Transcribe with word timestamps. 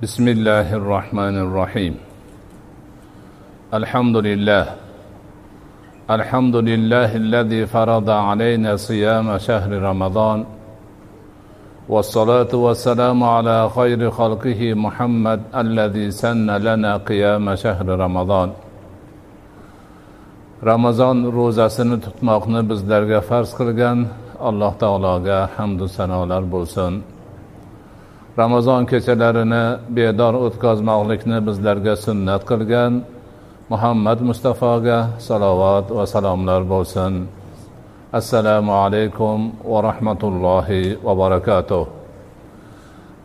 بسم 0.00 0.28
الله 0.28 0.74
الرحمن 0.74 1.36
الرحيم. 1.38 1.94
الحمد 3.74 4.16
لله. 4.16 4.76
الحمد 6.10 6.56
لله 6.56 7.16
الذي 7.16 7.66
فرض 7.66 8.10
علينا 8.10 8.76
صيام 8.76 9.38
شهر 9.38 9.70
رمضان 9.72 10.59
والصلاة 11.89 12.53
والسلام 12.65 13.23
على 13.23 13.69
خير 13.69 14.11
خلقه 14.11 14.73
محمد 14.73 15.41
الذي 15.55 16.11
سن 16.11 16.49
لنا 16.67 16.97
قيام 16.97 17.55
شهر 17.55 17.87
رمضان 18.05 18.49
ramazon 20.63 21.17
ro'zasini 21.37 21.97
tutmoqni 22.05 22.61
bizlarga 22.69 23.19
farz 23.29 23.49
qilgan 23.59 23.97
alloh 24.49 24.73
taologa 24.81 25.39
hamdu 25.57 25.85
sanolar 25.97 26.43
bo'lsin 26.53 26.93
ramazon 28.41 28.81
kechalarini 28.91 29.63
bedor 29.97 30.33
o'tkazmoqlikni 30.45 31.37
bizlarga 31.47 31.93
sunnat 32.05 32.41
qilgan 32.49 32.93
muhammad 33.71 34.19
mustafoga 34.29 34.99
salovat 35.27 35.85
va 35.97 36.05
salomlar 36.13 36.61
bo'lsin 36.73 37.13
Assalomu 38.12 38.72
alaykum 38.72 39.52
va 39.64 39.82
rahmatullohi 39.82 40.98
va 41.04 41.14
barakatuh. 41.22 41.86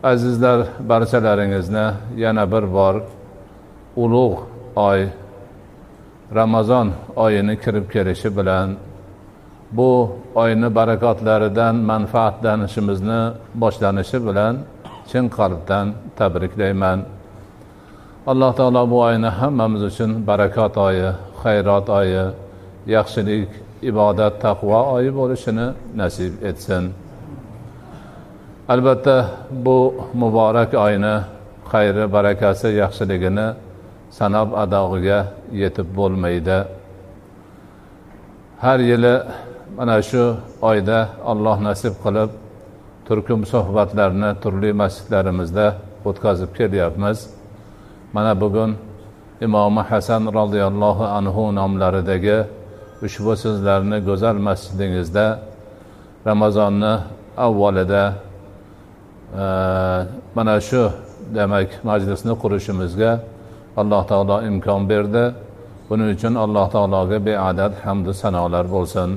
Azizlar 0.02 0.58
barchalaringizni 0.90 1.86
yana 2.16 2.44
bir 2.52 2.64
bor 2.76 2.94
ulug' 3.96 4.38
oy 4.76 5.00
ramazon 6.34 6.92
oyini 7.16 7.54
kirib 7.64 7.86
kelishi 7.94 8.30
bilan 8.36 8.76
bu 9.72 9.90
oyni 10.34 10.68
barakotlaridan 10.78 11.74
manfaatlanishimizni 11.90 13.20
boshlanishi 13.62 14.18
bilan 14.26 14.54
chin 15.10 15.24
qalbdan 15.38 15.86
tabriklayman. 16.18 16.98
Alloh 18.26 18.52
taolo 18.58 18.90
bu 18.90 18.98
oyni 19.08 19.30
hammamiz 19.40 19.82
uchun 19.90 20.10
barakot 20.26 20.74
oyi 20.88 21.08
xayrot 21.42 21.86
oyi 22.00 22.24
yaxshilik 22.86 23.65
ibodat 23.82 24.40
taqvo 24.40 24.80
oyi 24.96 25.10
bo'lishini 25.18 25.66
nasib 25.96 26.32
etsin. 26.50 26.84
Albatta 28.68 29.16
bu 29.50 29.94
muborak 30.14 30.74
oyni 30.74 31.16
xayri 31.70 32.04
barakasi 32.14 32.68
yaxshiligini 32.82 33.46
sanab 34.18 34.48
adog'iga 34.62 35.18
yetib 35.52 35.88
bo'lmaydi. 35.98 36.58
Har 38.64 38.78
yili 38.90 39.14
mana 39.76 40.02
shu 40.08 40.24
oyda 40.70 40.98
alloh 41.30 41.56
nasib 41.68 41.94
qilib 42.04 42.30
turkum 43.06 43.40
suhbatlarni 43.52 44.30
turli 44.42 44.70
masjidlarimizda 44.82 45.66
o'tkazib 46.08 46.50
kelyapmiz. 46.58 47.18
Mana 48.14 48.32
bugun 48.42 48.70
imomi 49.46 49.82
hasan 49.90 50.22
roziyallohu 50.38 51.04
anhu 51.18 51.42
nomlaridagi 51.58 52.38
ushbu 53.04 53.32
so'zlarni 53.36 53.98
go'zal 54.08 54.36
masjidingizda 54.48 55.26
ramazonni 56.26 56.94
avvalida 57.36 58.04
e, 59.42 59.44
mana 60.34 60.60
shu 60.60 60.82
demak 61.34 61.68
majlisni 61.84 62.32
qurishimizga 62.42 63.20
alloh 63.76 64.02
taolo 64.10 64.36
imkon 64.48 64.88
berdi. 64.88 65.24
Buning 65.88 66.08
uchun 66.16 66.34
alloh 66.44 66.66
taologa 66.74 67.18
beadad 67.26 67.72
hamdu 67.84 68.12
sanolar 68.22 68.66
bo'lsin. 68.74 69.10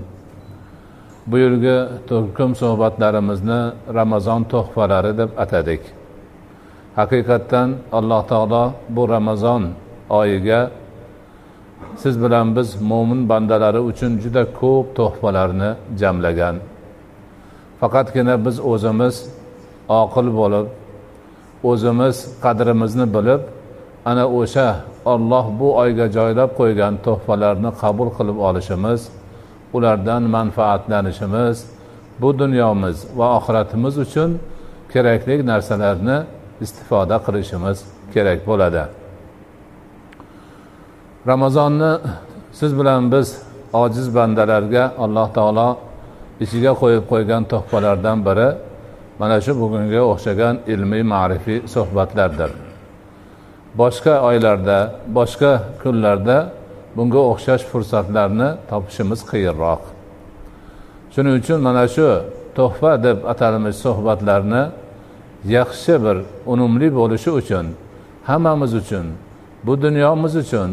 Bu 1.29 1.37
yilgi 1.43 1.77
turkum 2.09 2.51
suhbatlarimizni 2.61 3.61
ramazon 3.99 4.41
tuhfalari 4.51 5.11
deb 5.17 5.29
atadik. 5.43 5.81
Haqiqatdan 6.99 7.69
alloh 7.97 8.21
taolo 8.31 8.63
bu 8.95 9.03
ramazon 9.15 9.63
oyiga 10.09 10.59
siz 12.01 12.23
bilan 12.23 12.55
biz 12.55 12.81
mo'min 12.81 13.29
bandalari 13.29 13.79
uchun 13.79 14.11
juda 14.23 14.43
ko'p 14.59 14.95
to'hfalarni 14.97 15.69
jamlagan. 16.01 16.55
Faqatgina 17.79 18.35
biz 18.45 18.57
o'zimiz 18.71 19.15
oqil 20.01 20.27
bo'lib 20.39 20.67
o'zimiz 21.71 22.15
qadrimizni 22.43 23.05
bilib 23.15 23.41
ana 24.05 24.25
o'sha 24.39 24.67
olloh 25.13 25.45
bu 25.59 25.67
oyga 25.81 26.07
joylab 26.17 26.51
qo'ygan 26.59 26.93
to'hfalarni 27.05 27.71
qabul 27.81 28.09
qilib 28.17 28.37
olishimiz 28.47 29.01
ulardan 29.75 30.23
manfaatlanishimiz 30.35 31.57
bu 32.21 32.29
dunyomiz 32.41 32.97
va 33.17 33.27
oxiratimiz 33.37 33.95
uchun 34.05 34.29
kerakli 34.93 35.35
narsalarni 35.51 36.17
istifoda 36.61 37.17
qilishimiz 37.25 37.77
kerak 38.13 38.39
bo'ladi. 38.49 38.83
Ramazonni 41.27 41.97
siz 42.51 42.79
bilan 42.79 43.11
biz 43.11 43.41
ojiz 43.73 44.15
bandalarga 44.15 44.93
alloh 44.97 45.33
taolo 45.33 45.77
ichiga 46.39 46.71
qo'yib 46.81 47.03
qo'ygan 47.11 47.43
tuhfalardan 47.51 48.25
biri 48.27 48.49
mana 49.19 49.41
shu 49.41 49.51
bugunga 49.61 50.01
o'xshagan 50.11 50.55
ilmiy 50.73 51.03
ma'rifiy 51.13 51.59
suhbatlardir. 51.73 52.51
Boshqa 53.79 54.13
oylarda 54.29 54.77
boshqa 55.17 55.51
kunlarda 55.83 56.37
bunga 56.95 57.21
o'xshash 57.31 57.63
fursatlarni 57.71 58.49
topishimiz 58.69 59.21
qiyinroq. 59.31 59.81
Shuning 61.13 61.33
uchun 61.41 61.59
mana 61.67 61.85
shu 61.95 62.07
tuhfa 62.57 62.91
deb 63.05 63.17
atalmish 63.31 63.77
suhbatlarni 63.85 64.63
yaxshi 65.57 65.93
bir 66.03 66.17
unumli 66.51 66.87
bo'lishi 66.99 67.31
uchun 67.41 67.65
hammamiz 68.29 68.73
uchun 68.81 69.05
bu 69.65 69.73
dunyomiz 69.81 70.35
uchun 70.43 70.69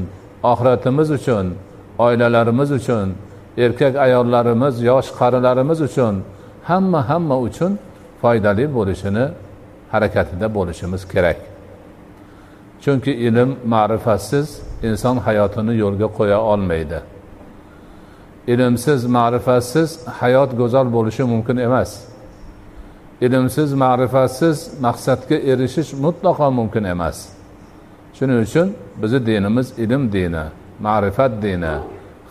oxiratimiz 0.51 1.09
uchun 1.19 1.47
oilalarimiz 2.07 2.71
uchun 2.79 3.09
erkak 3.65 3.95
ayollarimiz 4.07 4.75
yosh 4.91 5.09
qarilarimiz 5.19 5.81
uchun 5.89 6.15
hamma 6.69 7.01
hamma 7.11 7.37
uchun 7.49 7.73
foydali 8.23 8.65
bo'lishini 8.77 9.27
harakatida 9.93 10.47
bo'lishimiz 10.55 11.03
kerak. 11.12 11.39
Chunki 12.83 13.12
ilm 13.27 13.51
ma'rifatsiz 13.75 14.47
inson 14.89 15.17
hayotini 15.27 15.75
yo'lga 15.83 16.09
qo'ya 16.19 16.39
olmaydi. 16.53 16.99
Ilmsiz 18.53 19.01
ma'rifatsiz 19.17 19.91
hayot 20.21 20.51
go'zal 20.61 20.87
bo'lishi 20.97 21.25
mumkin 21.33 21.56
emas. 21.67 21.91
Ilmsiz 23.27 23.71
ma'rifatsiz 23.85 24.56
maqsadga 24.87 25.37
erishish 25.53 25.91
mutlaqo 26.05 26.49
mumkin 26.59 26.85
emas. 26.95 27.36
Shuning 28.16 28.38
uchun 28.47 28.69
bizni 29.03 29.27
dinimiz 29.27 29.78
ilm 29.78 30.12
dini 30.12 30.44
ma'rifat 30.87 31.32
dini 31.43 31.75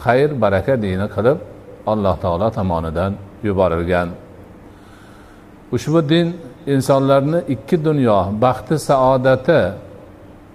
xayr 0.03 0.29
baraka 0.41 0.73
dini 0.85 1.06
qilib 1.16 1.38
alloh 1.91 2.16
taolo 2.23 2.47
tomonidan 2.57 3.13
yuborilgan. 3.44 4.09
Ushbu 5.75 6.09
din 6.09 6.28
insonlarni 6.74 7.40
ikki 7.53 7.85
dunyo 7.85 8.19
baxti 8.41 8.75
saodati 8.79 9.62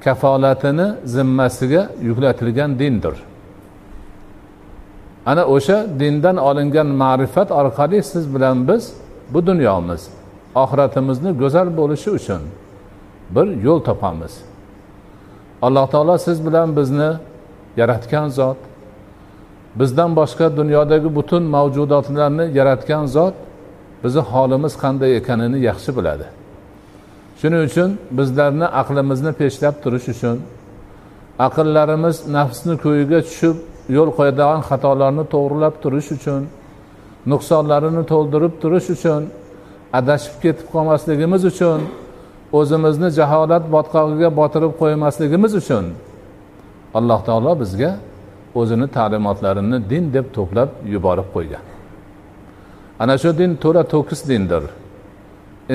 kafolatini 0.05 0.87
zimmasiga 1.05 1.83
yuklatilgan 2.03 2.79
dindir. 2.79 3.17
Ana 5.27 5.45
o'sha 5.55 5.87
dindan 6.01 6.37
olingan 6.37 6.87
ma'rifat 7.03 7.49
orqali 7.61 8.03
siz 8.03 8.35
bilan 8.35 8.69
biz 8.69 8.85
bu 9.33 9.47
dunyomiz 9.47 10.03
oxiratimizni 10.55 11.31
go'zal 11.43 11.69
bo'lishi 11.79 12.11
uchun 12.19 12.43
bir 13.35 13.47
yo'l 13.67 13.81
topamiz. 13.89 14.50
Alloh 15.63 15.87
taolo 15.93 16.19
siz 16.19 16.47
bilan 16.47 16.77
bizni 16.77 17.11
yaratgan 17.77 18.29
zot 18.29 18.57
bizdan 19.81 20.11
boshqa 20.17 20.57
dunyodagi 20.57 21.15
butun 21.15 21.43
mavjudotlarni 21.43 22.45
yaratgan 22.59 23.07
zot 23.07 23.35
bizni 24.05 24.23
holimiz 24.33 24.75
qanday 24.83 25.11
ekanini 25.21 25.59
yaxshi 25.69 25.91
biladi. 25.97 26.27
Shuning 27.41 27.63
uchun 27.69 27.91
bizlarni 28.19 28.67
aqlimizni 28.81 29.33
peshlab 29.41 29.75
turish 29.83 30.09
uchun 30.15 30.37
aqllarimiz 31.47 32.17
nafsni 32.37 32.75
ko'yiga 32.85 33.21
tushib 33.29 33.57
yo'l 33.97 34.11
qo'yadigan 34.19 34.61
xatolarni 34.69 35.25
to'g'rilab 35.35 35.75
turish 35.83 36.11
uchun 36.17 36.43
nuqsonlarini 37.33 38.03
to'ldirib 38.13 38.55
turish 38.63 38.89
uchun 38.97 39.23
adashib 39.99 40.35
ketib 40.45 40.67
qolmasligimiz 40.75 41.43
uchun 41.53 41.81
o'zimizni 42.59 43.09
jaholat 43.19 43.65
botqog'iga 43.75 44.29
botirib 44.41 44.73
qo'ymasligimiz 44.81 45.53
uchun 45.61 45.85
alloh 46.99 47.21
taolo 47.29 47.53
bizga 47.63 47.91
o'zini 48.61 48.87
ta'limotlarini 48.97 49.79
din 49.91 50.05
deb 50.15 50.27
to'plab 50.37 50.69
yuborib 50.95 51.29
qo'ygan. 51.35 51.65
Ana 53.03 53.15
shu 53.23 53.31
din 53.41 53.51
to'la 53.63 53.83
to'kis 53.95 54.21
dindir. 54.31 54.63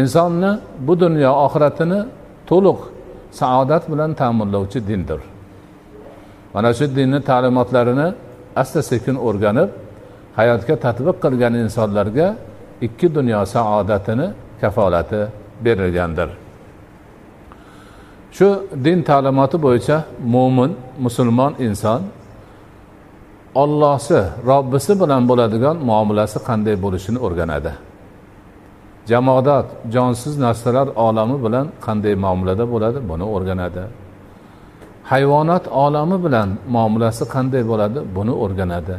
Insonni 0.02 0.52
bu 0.88 0.94
dunyo 1.04 1.32
oxiratini 1.46 2.00
to'liq 2.50 2.80
saodat 3.40 3.84
bilan 3.92 4.12
ta'minlovchi 4.22 4.80
dindir. 4.90 5.20
Mana 6.54 6.70
shu 6.78 6.86
dinni 6.98 7.20
ta'limotlarini 7.30 8.08
asta 8.62 8.82
sekin 8.92 9.16
o'rganib 9.28 9.70
hayotga 10.40 10.76
tatbiq 10.86 11.18
qilgan 11.24 11.54
insonlarga 11.64 12.28
ikki 12.86 13.08
dunyo 13.18 13.40
saodatini 13.56 14.28
kafolati 14.62 15.22
berilgandir. 15.66 16.30
Shu 18.36 18.48
din 18.86 19.00
ta'limoti 19.10 19.58
bo'yicha 19.66 19.98
mo'min 20.34 20.72
musulmon 21.06 21.54
inson 21.68 22.02
ollohsi 23.62 24.20
robbisi 24.50 24.94
bilan 25.02 25.22
bo'ladigan 25.30 25.76
muomalasi 25.90 26.38
qanday 26.48 26.76
bo'lishini 26.84 27.20
o'rganadi. 27.26 27.72
Jamodat 29.10 29.68
jonsiz 29.94 30.34
narsalar 30.46 30.88
olami 31.08 31.38
bilan 31.46 31.66
qanday 31.86 32.16
muomalada 32.24 32.66
bo'ladi 32.74 33.00
buni 33.10 33.26
o'rganadi. 33.36 33.84
Hayvonot 35.12 35.66
olami 35.84 36.18
bilan 36.26 36.50
muomalasi 36.76 37.24
qanday 37.36 37.64
bo'ladi 37.72 38.00
buni 38.16 38.34
o'rganadi. 38.44 38.96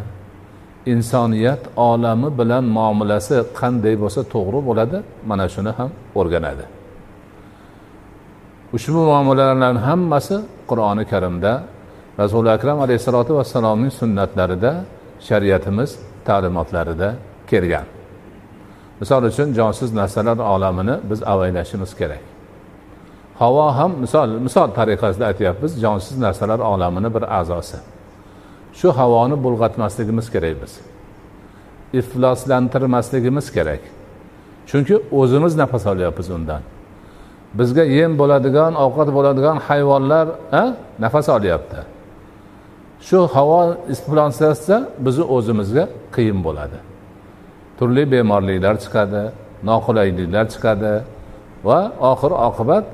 Insoniyat 0.93 1.63
olami 1.91 2.29
bilan 2.39 2.65
muomalasi 2.77 3.37
qanday 3.61 3.95
bo'lsa 4.03 4.21
to'g'ri 4.33 4.61
bo'ladi 4.69 4.97
mana 5.29 5.47
shuni 5.55 5.73
ham 5.79 5.91
o'rganadi. 6.21 6.76
Ushbu 8.75 9.01
muomalalarni 9.11 9.81
hammasi 9.89 10.37
qur'oni 10.71 11.05
karimda 11.13 11.63
rasuli 12.19 12.51
akram 12.57 12.81
alayhissalotu 12.81 13.33
vassalomning 13.39 13.93
sunnatlarida 14.01 14.85
shariatimiz 15.29 15.91
ta'limotlarida 16.25 17.09
kelgan. 17.51 17.87
Misol 19.01 19.23
uchun 19.31 19.49
jonsiz 19.59 19.93
narsalar 19.95 20.39
olamini 20.39 20.95
biz 21.11 21.23
avaylashimiz 21.23 21.97
kerak. 22.01 22.23
Havo 23.39 23.67
ham 23.79 23.93
misol 24.05 24.29
misol 24.29 24.69
tariqasida 24.79 25.27
aytyapmiz 25.27 25.81
jonsiz 25.81 26.19
narsalar 26.19 26.59
olamini 26.59 27.15
bir 27.15 27.25
a'zosi. 27.41 27.77
Shu 28.79 28.89
havoni 28.99 29.45
bulg'atmasligimiz 29.45 30.27
kerak 30.35 30.57
biz. 30.63 30.73
Ifloslantirmasligimiz 32.01 33.53
kerak. 33.53 33.83
Chunki 34.67 34.95
o'zimiz 35.13 35.57
nafas 35.57 35.87
olyapmiz 35.87 36.31
undan. 36.31 36.63
Bizga 37.55 37.85
yem 37.85 38.13
bo'ladigan 38.21 38.73
ovqat 38.85 39.09
bo'ladigan 39.17 39.57
hayvonlar 39.69 40.27
nafas 40.99 41.29
olyapti. 41.29 41.79
Shu 43.07 43.19
havo 43.35 43.61
iflonlashsa 43.95 44.77
bizni 45.07 45.25
o'zimizga 45.37 45.85
qiyin 46.15 46.39
bo'ladi. 46.47 46.79
Turli 47.79 48.03
bemorliklar 48.13 48.75
chiqadi 48.85 49.23
noqulayliklar 49.71 50.45
chiqadi 50.55 50.93
va 51.69 51.81
oxir 52.11 52.33
oqibat 52.49 52.85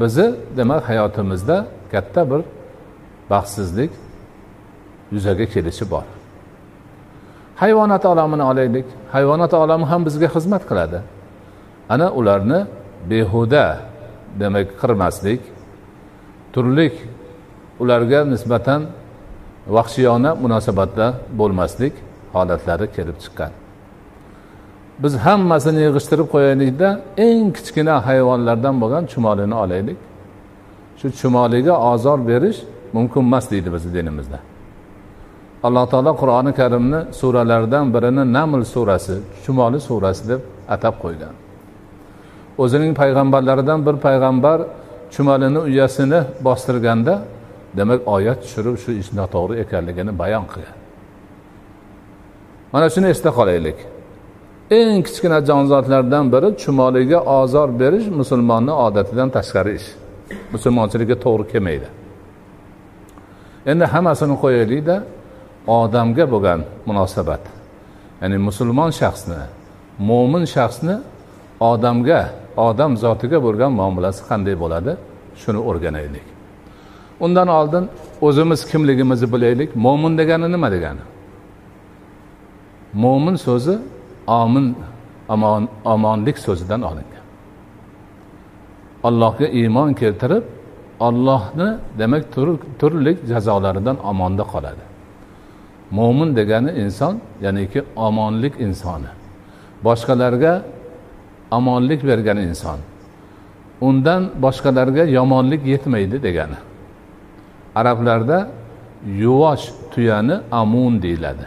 bizni 0.00 0.28
demak 0.56 0.82
hayotimizda 0.88 1.56
katta 1.92 2.30
bir 2.30 2.40
baxtsizlik 3.30 3.90
yuzaga 5.14 5.46
kelishi 5.54 5.90
bor. 5.90 6.06
Hayvonot 7.56 8.04
olamini 8.12 8.42
olaylik. 8.42 8.86
Hayvonot 9.12 9.54
olami 9.54 9.84
ham 9.84 10.00
bizga 10.06 10.28
xizmat 10.34 10.62
qiladi. 10.70 10.98
Ana 11.88 12.12
ularni 12.18 12.60
behuda 13.10 13.89
demak 14.40 14.68
qirmaslik. 14.80 15.40
Turli 16.52 16.92
ularga 17.80 18.24
nisbatan 18.24 18.82
vahshiyona 19.68 20.34
munosabatda 20.34 21.06
bo'lmaslik 21.38 21.92
holatlari 22.32 22.86
kelib 22.96 23.16
chiqqan. 23.22 23.52
Biz 25.02 25.12
hammasini 25.26 25.80
yig'ishtirib 25.86 26.28
qo'yaylikda 26.34 26.88
eng 27.26 27.46
kichkina 27.56 27.94
hayvonlardan 28.06 28.74
bo'lgan 28.82 29.04
chumolini 29.12 29.56
olaylik. 29.64 29.98
Shu 30.98 31.06
chumoliga 31.20 31.74
ozor 31.92 32.18
berish 32.30 32.58
mumkin 32.96 33.20
emas 33.20 33.50
deydi 33.50 33.68
bizni 33.74 33.90
dinimizda. 33.94 34.38
Alloh 35.66 35.86
taolo 35.92 36.12
qur'oni 36.22 36.52
karimni 36.60 37.00
suralaridan 37.20 37.86
birini 37.94 38.24
naml 38.32 38.62
surasi 38.74 39.16
chumoli 39.44 39.80
surasi 39.88 40.28
deb 40.28 40.40
atab 40.74 40.94
qo'ygan 41.04 41.34
o'zining 42.62 42.92
payg'ambarlaridan 43.00 43.80
bir 43.86 43.96
payg'ambar 44.06 44.58
chumolini 45.14 45.60
uyasini 45.68 46.20
bostirganda 46.46 47.14
demak 47.78 48.00
oyat 48.14 48.38
tushirib 48.42 48.76
shu 48.82 48.90
ish 49.00 49.10
noto'g'ri 49.18 49.54
ekanligini 49.64 50.12
bayon 50.22 50.44
qilgan. 50.52 50.76
Mana 52.72 52.86
shuni 52.94 53.06
esda 53.14 53.30
qolaylik. 53.38 53.78
Eng 54.78 55.00
kichkina 55.06 55.38
jonzotlardan 55.48 56.24
biri 56.32 56.48
chumoliga 56.62 57.20
ozor 57.38 57.68
berish 57.80 58.06
musulmonni 58.20 58.72
odatidan 58.86 59.28
tashqari 59.36 59.72
ish. 59.78 59.88
Musulmonchilikka 60.54 61.16
to'g'ri 61.24 61.44
kelmaydi. 61.52 61.88
Endi 63.70 63.84
hammasini 63.94 64.36
qo'yaylikda 64.42 64.96
odamga 65.78 66.24
bo'lgan 66.32 66.60
munosabat 66.88 67.42
ya'ni 68.20 68.36
musulmon 68.48 68.90
shaxsni 69.00 69.40
mo'min 70.08 70.44
shaxsni 70.54 70.94
odamga 71.70 72.20
odam 72.66 72.92
zotiga 73.04 73.38
bo'lgan 73.46 73.72
muomalasi 73.80 74.22
qanday 74.30 74.54
bo'ladi? 74.62 74.92
Shuni 75.40 75.60
o'rganaylik. 75.68 76.26
Undan 77.24 77.48
oldin 77.58 77.84
o'zimiz 78.26 78.60
kimligimizni 78.70 79.28
bilaylik. 79.34 79.70
Mo'min 79.84 80.12
degani 80.20 80.52
nima 80.54 80.68
degani? 80.74 81.04
Mo'min 83.02 83.36
so'zi 83.46 83.74
omin 84.26 84.66
omon 85.34 85.68
omonlik 85.84 86.38
so'zidan 86.46 86.82
olingan. 86.90 87.24
Allohga 89.08 89.46
iymon 89.60 89.90
keltirib 90.00 90.44
ollohni 91.00 91.68
demak 91.98 92.24
turli 92.80 93.12
jazolaridan 93.30 93.96
omonda 94.10 94.44
qoladi. 94.52 94.84
Mo'min 95.90 96.36
degani 96.36 96.70
inson 96.82 97.14
ya'niki 97.44 97.80
omonlik 97.96 98.54
insoni. 98.66 99.10
Boshqalarga 99.84 100.62
omonlik 101.50 102.06
bergan 102.06 102.36
inson. 102.36 102.78
Undan 103.80 104.30
boshqalarga 104.42 105.04
yomonlik 105.04 105.66
yetmaydi 105.66 106.22
degani. 106.22 106.58
Arablarda 107.74 108.48
yuvosh 109.06 109.72
tuyani 109.94 110.36
amun 110.52 111.02
deyiladi. 111.02 111.46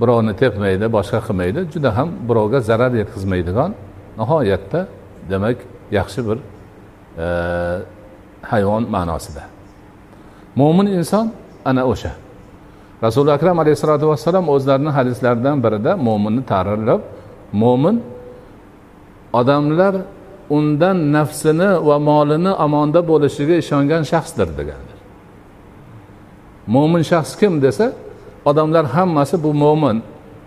Birovni 0.00 0.36
tepmaydi 0.36 0.92
boshqa 0.92 1.20
qilmaydi 1.26 1.60
juda 1.72 1.96
ham 1.96 2.08
birovga 2.28 2.60
zarar 2.60 2.92
yetkazmaydigan 3.00 3.74
nihoyatda 4.18 4.80
demak 5.30 5.56
yaxshi 5.90 6.20
bir 6.28 6.38
e, 6.38 7.26
hayvon 8.42 8.82
ma'nosida. 8.90 9.42
Mo'min 10.56 10.86
inson 10.86 11.32
ana 11.64 11.86
o'sha. 11.86 12.12
Rasuli 13.02 13.30
akram 13.32 13.58
alayhissalotu 13.58 14.08
vassalom 14.08 14.48
o'zlarini 14.48 14.90
hadislaridan 14.98 15.56
birida 15.64 15.96
mo'minni 15.96 16.42
ta'riflab 16.52 17.00
mo'min 17.52 18.02
odamlar 19.32 19.94
undan 20.50 21.12
nafsini 21.12 21.70
va 21.88 21.98
molini 21.98 22.52
omonda 22.64 23.00
bo'lishiga 23.10 23.54
ishongan 23.62 24.02
shaxsdir 24.12 24.48
deganlar 24.58 24.98
mo'min 26.74 27.02
shaxs 27.10 27.32
kim 27.40 27.62
desa 27.62 27.92
odamlar 28.44 28.84
hammasi 28.84 29.42
bu 29.44 29.54
mo'min. 29.54 30.02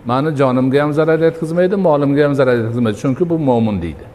Mani 0.06 0.30
jonimga 0.40 0.82
ham 0.82 0.92
zarar 0.92 1.18
yetkazmaydi 1.28 1.76
molimga 1.76 2.24
ham 2.24 2.34
zarar 2.34 2.56
yetkazmaydi 2.56 2.98
chunki 3.02 3.24
bu 3.30 3.36
mo'min 3.38 3.76
deydi. 3.82 4.06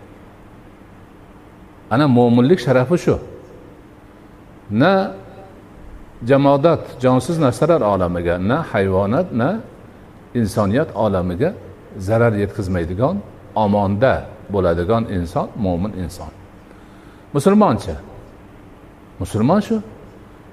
Ana 1.91 2.07
mo'minlik 2.07 2.59
sharafi 2.65 2.97
shu. 3.03 3.15
Na 4.71 4.93
jamodat 6.29 6.83
jonsiz 7.03 7.37
narsalar 7.45 7.81
olamiga 7.93 8.35
na 8.49 8.57
hayvonot 8.71 9.27
na 9.41 9.49
insoniyat 10.39 10.89
olamiga 10.95 11.53
zarar 12.07 12.33
yetkazmaydigan 12.43 13.15
omonda 13.55 14.13
bo'ladigan 14.53 15.03
inson 15.17 15.47
mo'min 15.55 15.93
inson. 16.03 16.31
Musulmonchi? 17.33 17.95
Musulmon 19.19 19.59
shu. 19.59 19.81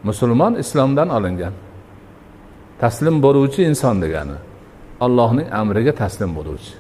Musulmon 0.03 0.55
islomdan 0.55 1.09
olingan. 1.09 1.53
Taslim 2.81 3.23
bo'luvchi 3.23 3.63
inson 3.71 4.03
degani. 4.03 4.37
Allohning 5.01 5.49
amriga 5.61 5.93
taslim 5.93 6.31
bo'luvchi. 6.37 6.75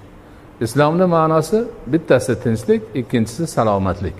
Islomni 0.60 1.06
ma'nosi 1.16 1.64
bittasi 1.86 2.42
tinchlik 2.42 2.82
ikkinchisi 2.94 3.46
salomatlik. 3.46 4.14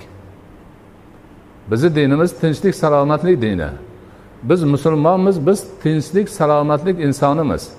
Bizni 1.71 1.95
dinimiz 1.95 2.31
tinchlik 2.41 2.75
salomatlik 2.75 3.43
dini. 3.43 3.69
Biz 4.43 4.65
musulmonmiz 4.65 5.47
biz 5.47 5.65
tinchlik 5.83 6.29
salomatlik 6.29 7.01
insonimiz. 7.01 7.73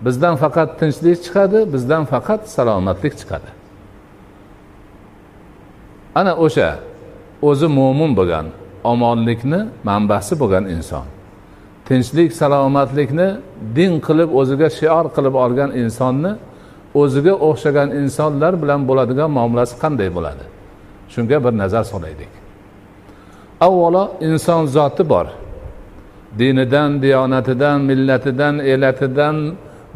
Bizdan 0.00 0.36
faqat 0.36 0.78
tinchlik 0.80 1.24
chiqadi 1.24 1.72
bizdan 1.72 2.04
faqat 2.04 2.48
salomatlik 2.48 3.18
chiqadi. 3.18 3.63
Ana 6.14 6.32
o'sha 6.44 6.68
o'zi 7.48 7.66
mo'min 7.78 8.12
bo'lgan 8.18 8.46
omonlikni 8.92 9.60
manbasi 9.88 10.34
bo'lgan 10.40 10.64
inson. 10.76 11.06
Tinchlik 11.88 12.30
salomatlikni 12.40 13.28
din 13.76 13.92
qilib 14.06 14.30
o'ziga 14.40 14.68
shior 14.78 15.04
qilib 15.16 15.34
olgan 15.44 15.70
insonni 15.82 16.32
o'ziga 17.02 17.34
o'xshagan 17.48 17.88
insonlar 18.00 18.52
bilan 18.62 18.80
bo'ladigan 18.88 19.30
muomalasi 19.36 19.74
qanday 19.82 20.08
bo'ladi? 20.16 20.44
Shunga 21.12 21.38
bir 21.44 21.52
nazar 21.62 21.84
solaylik. 21.92 22.32
Avvalo 23.66 24.04
inson 24.28 24.62
zoti 24.76 25.08
bor. 25.12 25.26
Dinidan 26.38 26.90
diyonatidan 27.02 27.78
millatidan 27.90 28.54
elatidan 28.72 29.36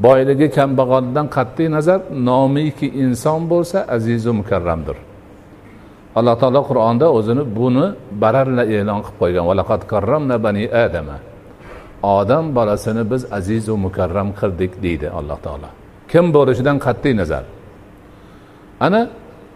boyligi 0.05 0.49
kambag'alligidan 0.57 1.27
qat'iy 1.37 1.69
nazar 1.77 2.01
nomiki 2.29 2.87
inson 3.05 3.41
bo'lsa 3.51 3.79
azizu 3.97 4.33
mukarramdir. 4.41 4.97
Alloh 6.19 6.35
taolo 6.43 6.61
qur'onda 6.71 7.07
o'zini 7.19 7.43
buni 7.59 7.87
baralla 8.23 8.65
e'lon 8.77 9.01
qilib 9.05 9.17
qo'ygan. 9.21 9.45
Valaqat 9.51 9.83
karramna 9.93 10.37
bani 10.45 10.65
adama. 10.85 11.17
Odam 12.19 12.45
bolasini 12.57 13.03
biz 13.13 13.23
azizu 13.39 13.75
mukarram 13.87 14.29
qildik 14.41 14.73
deydi 14.85 15.07
alloh 15.19 15.39
taolo. 15.47 15.69
Kim 16.11 16.25
bo'lishidan 16.37 16.77
qat'iy 16.87 17.15
nazar. 17.21 17.45
Ana 18.87 19.01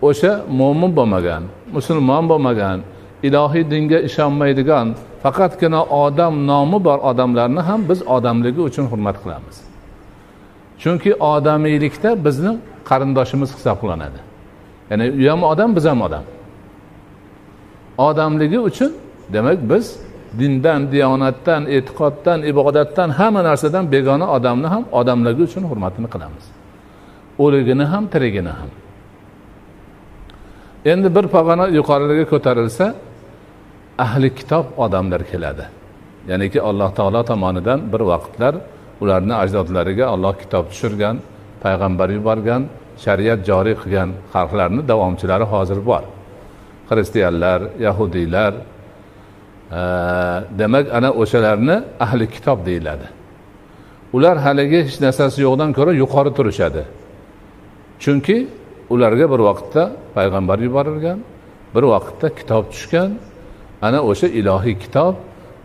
o'sha 0.08 0.32
mo'min 0.60 0.90
bo'lmagan 0.98 1.42
musulmon 1.76 2.24
bo'lmagan 2.30 2.78
ilohiy 3.26 3.64
dinga 3.72 3.98
ishonmaydigan 4.08 4.86
faqatgina 5.22 5.80
odam 6.04 6.34
nomi 6.50 6.78
bor 6.86 6.98
odamlarni 7.10 7.62
ham 7.68 7.80
biz 7.90 8.00
odamligi 8.16 8.60
uchun 8.68 8.86
hurmat 8.92 9.16
qilamiz. 9.22 9.56
Chunki 10.82 11.10
odamiylikda 11.32 12.10
bizni 12.26 12.52
qarindoshimiz 12.88 13.50
hisoblanadi. 13.56 14.20
Ya'ni 14.90 15.06
u 15.22 15.30
ham 15.30 15.40
odam 15.52 15.70
biz 15.76 15.84
ham 15.90 16.00
odam. 16.06 16.24
Odamligi 17.98 18.58
uchun 18.58 18.92
demak 19.32 19.58
biz 19.70 19.86
dindan 20.40 20.92
diyonatdan 20.92 21.62
e'tiqoddan 21.66 22.42
ibodatdan 22.42 23.08
hamma 23.18 23.44
narsadan 23.44 23.92
begona 23.92 24.26
odamni 24.36 24.66
ham 24.66 24.84
odamligi 24.92 25.42
uchun 25.48 25.64
hurmatini 25.70 26.08
qilamiz. 26.14 26.44
O'ligini 27.38 27.84
ham 27.92 28.04
tirigini 28.12 28.52
ham. 28.58 28.70
Endi 30.84 31.08
bir 31.16 31.24
pog'ona 31.34 31.66
yuqoriga 31.78 32.24
ko'tarilsa 32.32 32.86
ahli 34.04 34.28
kitob 34.38 34.64
odamlar 34.84 35.22
keladi. 35.30 35.64
Ya'niki 36.30 36.58
alloh 36.68 36.90
taolo 36.98 37.22
tomonidan 37.30 37.80
bir 37.92 38.00
vaqtlar 38.12 38.54
ularni 39.02 39.34
ajdodlariga 39.42 40.06
olloh 40.14 40.34
kitob 40.42 40.64
tushirgan 40.70 41.16
payg'ambar 41.64 42.08
yuborgan 42.16 42.62
shariat 43.04 43.40
joriy 43.48 43.76
qilgan 43.82 44.08
xalqlarni 44.34 44.82
davomchilari 44.90 45.46
hozir 45.52 45.78
bor. 45.90 46.02
Xristianlar 46.88 47.60
yahudiylar 47.80 48.52
e, 48.54 49.80
demak 50.58 50.86
ana 50.94 51.10
o'shalarni 51.22 51.76
ahli 52.00 52.30
kitob 52.30 52.66
deyiladi. 52.66 53.06
Ular 54.12 54.36
haligi 54.44 54.78
hech 54.84 55.00
narsasi 55.00 55.38
yo'qdan 55.46 55.70
ko'ra 55.78 55.92
yuqori 56.02 56.30
turishadi. 56.38 56.82
Chunki 58.02 58.36
ularga 58.90 59.26
bir 59.32 59.40
vaqtda 59.48 59.82
payg'ambar 60.14 60.58
yuborilgan 60.66 61.18
bir 61.74 61.82
vaqtda 61.94 62.28
kitob 62.38 62.64
tushgan. 62.72 63.10
Ana 63.82 64.00
o'sha 64.10 64.26
ilohiy 64.26 64.76
kitob 64.84 65.14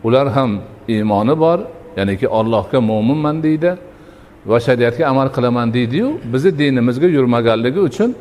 ular 0.03 0.27
ham 0.35 0.51
iymoni 0.87 1.39
bor 1.39 1.59
ya'niki 1.97 2.27
ollohga 2.27 2.79
mo'minman 2.81 3.43
deydi 3.43 3.71
va 4.45 4.57
shariatga 4.59 5.03
amal 5.11 5.27
qilaman 5.35 5.73
deydiyu 5.73 6.07
bizni 6.33 6.51
dinimizga 6.59 7.07
yurmaganligi 7.17 7.79
uchun 7.89 8.15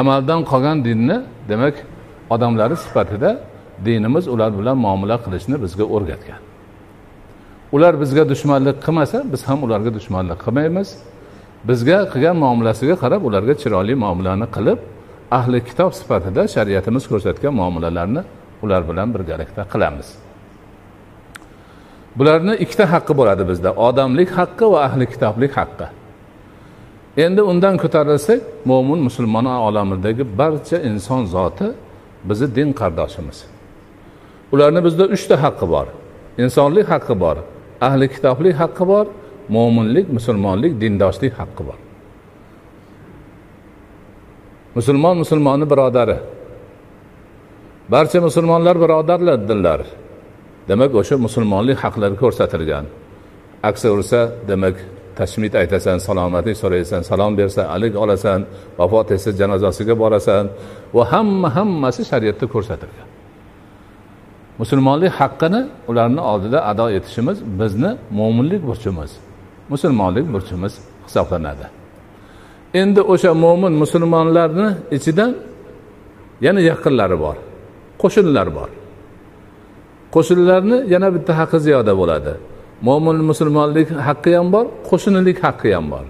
amaldan 0.00 0.40
qolgan 0.50 0.84
dinni 0.84 1.16
demak 1.48 1.74
odamlari 2.32 2.76
sifatida 2.84 3.30
dinimiz 3.86 4.24
ular 4.34 4.50
bilan 4.58 4.76
muomala 4.84 5.16
qilishni 5.24 5.56
bizga 5.64 5.84
o'rgatgan. 5.94 6.40
Ular 7.76 7.94
bizga 8.02 8.22
dushmanlik 8.32 8.76
qilmasa 8.86 9.18
biz 9.32 9.40
ham 9.48 9.58
ularga 9.66 9.90
dushmanlik 9.98 10.38
qilmaymiz. 10.44 10.88
Bizga 11.68 11.98
qilgan 12.12 12.36
muomalasiga 12.44 12.94
qarab 13.02 13.22
ularga 13.28 13.54
chiroyli 13.62 13.94
muomalani 14.04 14.46
qilib 14.56 14.78
ahli 15.38 15.58
kitob 15.68 15.90
sifatida 16.00 16.42
shariatimiz 16.54 17.04
ko'rsatgan 17.10 17.54
muomalalarni 17.60 18.22
ular 18.64 18.82
bilan 18.90 19.08
birgalikda 19.14 19.62
qilamiz. 19.72 20.08
Bularni 22.18 22.54
ikkita 22.64 22.84
haqqi 22.92 23.12
bo'ladi 23.20 23.44
bizda 23.50 23.70
odamlik 23.86 24.30
haqqi 24.38 24.66
va 24.72 24.78
ahli 24.88 25.04
kitoblik 25.12 25.52
haqqi. 25.60 25.86
Endi 27.24 27.42
undan 27.50 27.74
ko'tarilsak 27.82 28.40
mo'min 28.70 29.00
musulmon 29.08 29.46
olamidagi 29.68 30.24
barcha 30.40 30.78
inson 30.88 31.22
zoti 31.34 31.66
bizni 32.28 32.48
din 32.56 32.72
qardoshimiz. 32.80 33.38
Ularni 34.52 34.80
bizda 34.84 35.04
uchta 35.14 35.36
haqqi 35.44 35.66
bor. 35.74 35.86
Insonlik 36.38 36.86
haqqi 36.92 37.14
bor 37.24 37.36
ahli 37.86 38.06
kitoblik 38.14 38.54
haqqi 38.62 38.84
bor 38.92 39.06
mo'minlik 39.54 40.06
musulmonlik 40.16 40.72
dindoshlik 40.82 41.32
haqqi 41.40 41.62
bor. 41.68 41.78
Musulmon 44.76 45.16
musulmonni 45.22 45.66
birodari. 45.72 46.16
Barcha 47.92 48.18
musulmonlar 48.28 48.76
birodarlardirlar 48.82 49.80
demak 50.68 50.92
o'sha 51.00 51.16
musulmonlik 51.26 51.78
haqlari 51.84 52.16
ko'rsatilgan. 52.22 52.84
Aksa 53.68 53.88
ursa 53.96 54.20
demak 54.50 54.76
tashmid 55.18 55.52
aytasan 55.60 55.98
salomatlik 56.06 56.56
so'raysan 56.62 57.00
salom 57.10 57.32
bersan 57.40 57.66
alik 57.74 57.94
olasan 58.04 58.40
vafot 58.78 59.08
etsa 59.14 59.30
janozasiga 59.40 59.94
borasan 60.02 60.44
va 60.96 61.02
hamma 61.12 61.48
hammasi 61.56 62.02
shariatda 62.10 62.46
ko'rsatilgan. 62.54 63.08
Musulmonlik 64.60 65.12
haqqini 65.20 65.60
ularni 65.90 66.22
oldida 66.32 66.58
ado 66.70 66.86
etishimiz 66.96 67.38
bizni 67.60 67.90
mo'minlik 68.18 68.62
burchimiz 68.68 69.10
musulmonlik 69.72 70.26
burchimiz 70.34 70.72
hisoblanadi. 71.06 71.66
Endi 72.80 73.00
o'sha 73.12 73.30
mo'min 73.44 73.72
musulmonlarni 73.82 74.68
ichidan 74.96 75.30
yana 76.46 76.60
yaqinlari 76.70 77.16
bor 77.24 77.36
qo'shnilar 78.02 78.48
bor. 78.58 78.70
Qo'shnilarni 80.14 80.76
yana 80.94 81.08
bitta 81.14 81.32
haqqi 81.40 81.58
ziyoda 81.66 81.92
bo'ladi. 82.00 82.32
Mo'min 82.88 83.16
musulmonlik 83.30 83.88
haqqi 84.08 84.32
ham 84.38 84.48
bor 84.54 84.66
qo'shnilik 84.90 85.38
haqqi 85.46 85.70
ham 85.74 85.86
bor. 85.90 86.04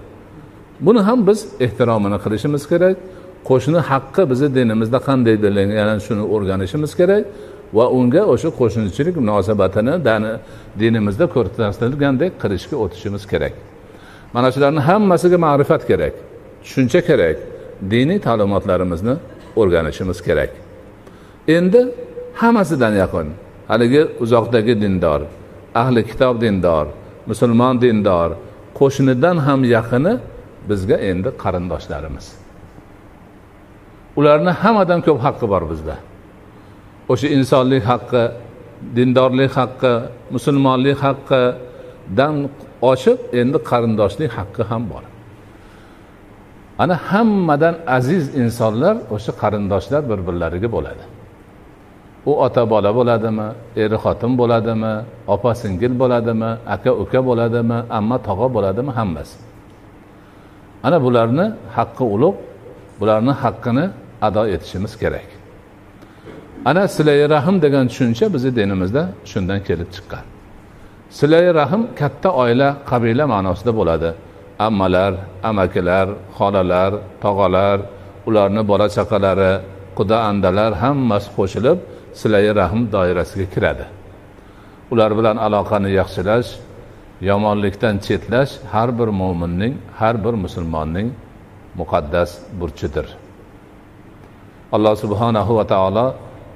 Buni 0.85 1.01
ham 1.07 1.27
biz 1.27 1.39
ehtiromini 1.65 2.17
qilishimiz 2.23 2.63
kerak. 2.71 2.97
Qo'shni 3.49 3.79
haqqi 3.91 4.21
bizni 4.31 4.49
dinimizda 4.57 4.99
qanday 5.07 5.35
belgilangan 5.43 5.99
shuni 6.07 6.23
o'rganishimiz 6.33 6.91
kerak 6.99 7.23
va 7.77 7.85
unga 7.97 8.23
o'sha 8.33 8.49
qo'shnichilik 8.59 9.15
munosabatini 9.21 9.95
dinimizda 10.81 11.25
ko'rsatilgandek 11.35 12.31
qilishga 12.41 12.75
o'tishimiz 12.83 13.23
kerak. 13.31 13.53
Mana 14.33 14.47
shularni 14.53 14.81
hammasiga 14.89 15.37
ma'rifat 15.45 15.81
kerak 15.89 16.13
tushuncha 16.63 17.01
kerak 17.09 17.37
diniy 17.93 18.19
ta'limotlarimizni 18.27 19.15
o'rganishimiz 19.59 20.19
kerak. 20.27 20.51
Endi 21.57 21.81
hammasidan 22.41 22.93
yaqin 23.03 23.27
haligi 23.71 24.01
uzoqdagi 24.23 24.73
dindor 24.81 25.21
ahli 25.81 26.01
kitob 26.09 26.35
dindor 26.43 26.85
musulmon 27.29 27.75
dindor 27.83 28.29
qo'shnidan 28.79 29.37
ham 29.47 29.59
yaqini 29.75 30.13
bizga 30.69 30.97
endi 31.09 31.29
qarindoshlarimiz 31.43 32.27
ularni 34.19 34.51
hammadan 34.61 34.99
ko'p 35.05 35.19
haqqi 35.25 35.45
bor 35.53 35.63
bizda. 35.71 35.95
O'sha 37.11 37.27
insonlik 37.37 37.83
haqqi 37.91 38.23
dindorlik 38.95 39.51
haqqi 39.59 39.93
musulmonlik 40.35 40.97
haqqidan 41.05 42.35
oshib 42.91 43.19
endi 43.41 43.57
qarindoshlik 43.69 44.31
haqqi 44.37 44.63
ham 44.71 44.83
bor. 44.91 45.03
Ana 46.83 46.95
hammadan 47.09 47.75
aziz 47.97 48.23
insonlar 48.41 48.95
o'sha 49.15 49.31
qarindoshlar 49.41 50.01
bir 50.09 50.19
birlariga 50.27 50.69
bo'ladi. 50.75 51.03
U 52.25 52.31
ota 52.45 52.63
bola 52.73 52.89
bo'ladimi 52.97 53.47
eri 53.83 53.97
xotin 54.03 54.31
bo'ladimi 54.39 54.93
opa 55.33 55.51
singil 55.61 55.93
bo'ladimi 56.01 56.51
aka 56.75 56.91
uka 57.03 57.19
bo'ladimi 57.29 57.77
amma 57.97 58.17
tog'a 58.27 58.47
bo'ladimi 58.55 58.91
hammasi. 58.99 59.37
Ana 60.87 60.97
bularni 61.05 61.45
haqqi 61.77 62.03
ulug' 62.15 62.39
bularni 62.99 63.33
haqqini 63.43 63.85
ado 64.27 64.43
etishimiz 64.55 64.93
kerak. 65.01 65.27
Ana 66.69 66.83
silai 66.95 67.21
rahm 67.35 67.55
degan 67.65 67.85
tushuncha 67.91 68.25
bizni 68.33 68.51
dinimizda 68.57 69.03
shundan 69.31 69.59
kelib 69.67 69.89
chiqqan. 69.95 70.23
Silai 71.17 71.45
rahm 71.59 71.81
katta 71.99 72.29
oila 72.41 72.69
qabila 72.91 73.23
ma'nosida 73.33 73.71
bo'ladi. 73.79 74.09
Ammalar 74.67 75.13
amakilar 75.49 76.07
xolalar 76.37 76.91
tog'alar 77.23 77.77
ularni 78.27 78.61
bola 78.71 78.87
chaqalari 78.97 79.51
quda 79.97 80.17
andalar 80.29 80.71
hammasi 80.83 81.29
qo'shilib 81.37 81.77
silai 82.19 82.47
rahm 82.55 82.81
doirasiga 82.93 83.45
kiradi. 83.53 83.85
Ular 84.91 85.11
bilan 85.17 85.37
aloqani 85.45 85.89
yaxshilash 85.99 86.49
yomonlikdan 87.29 87.95
chetlash 88.05 88.51
har 88.73 88.89
bir 88.99 89.09
mo'minning 89.21 89.73
har 89.99 90.15
bir 90.23 90.33
musulmonning 90.43 91.07
muqaddas 91.79 92.31
burchidir. 92.59 93.07
Alloh 94.75 94.95
subhanahu 95.03 95.51
va 95.57 95.65
taolo 95.73 96.07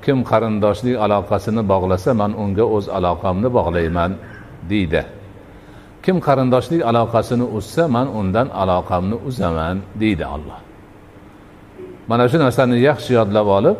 kim 0.05 0.17
qarindoshlik 0.31 0.95
aloqasini 1.05 1.61
bog'lasa 1.73 2.11
man 2.21 2.31
unga 2.43 2.65
o'z 2.75 2.85
aloqamni 2.97 3.49
bog'layman 3.57 4.11
deydi. 4.71 5.01
Kim 6.03 6.17
qarindoshlik 6.27 6.81
aloqasini 6.89 7.45
uzsa 7.57 7.83
man 7.95 8.07
undan 8.19 8.47
aloqamni 8.61 9.17
uzaman 9.29 9.77
deydi 10.01 10.25
olloh 10.35 10.59
mana 12.07 12.29
shu 12.31 12.37
narsani 12.39 12.75
yaxshi 12.89 13.11
yodlab 13.19 13.47
olib 13.57 13.77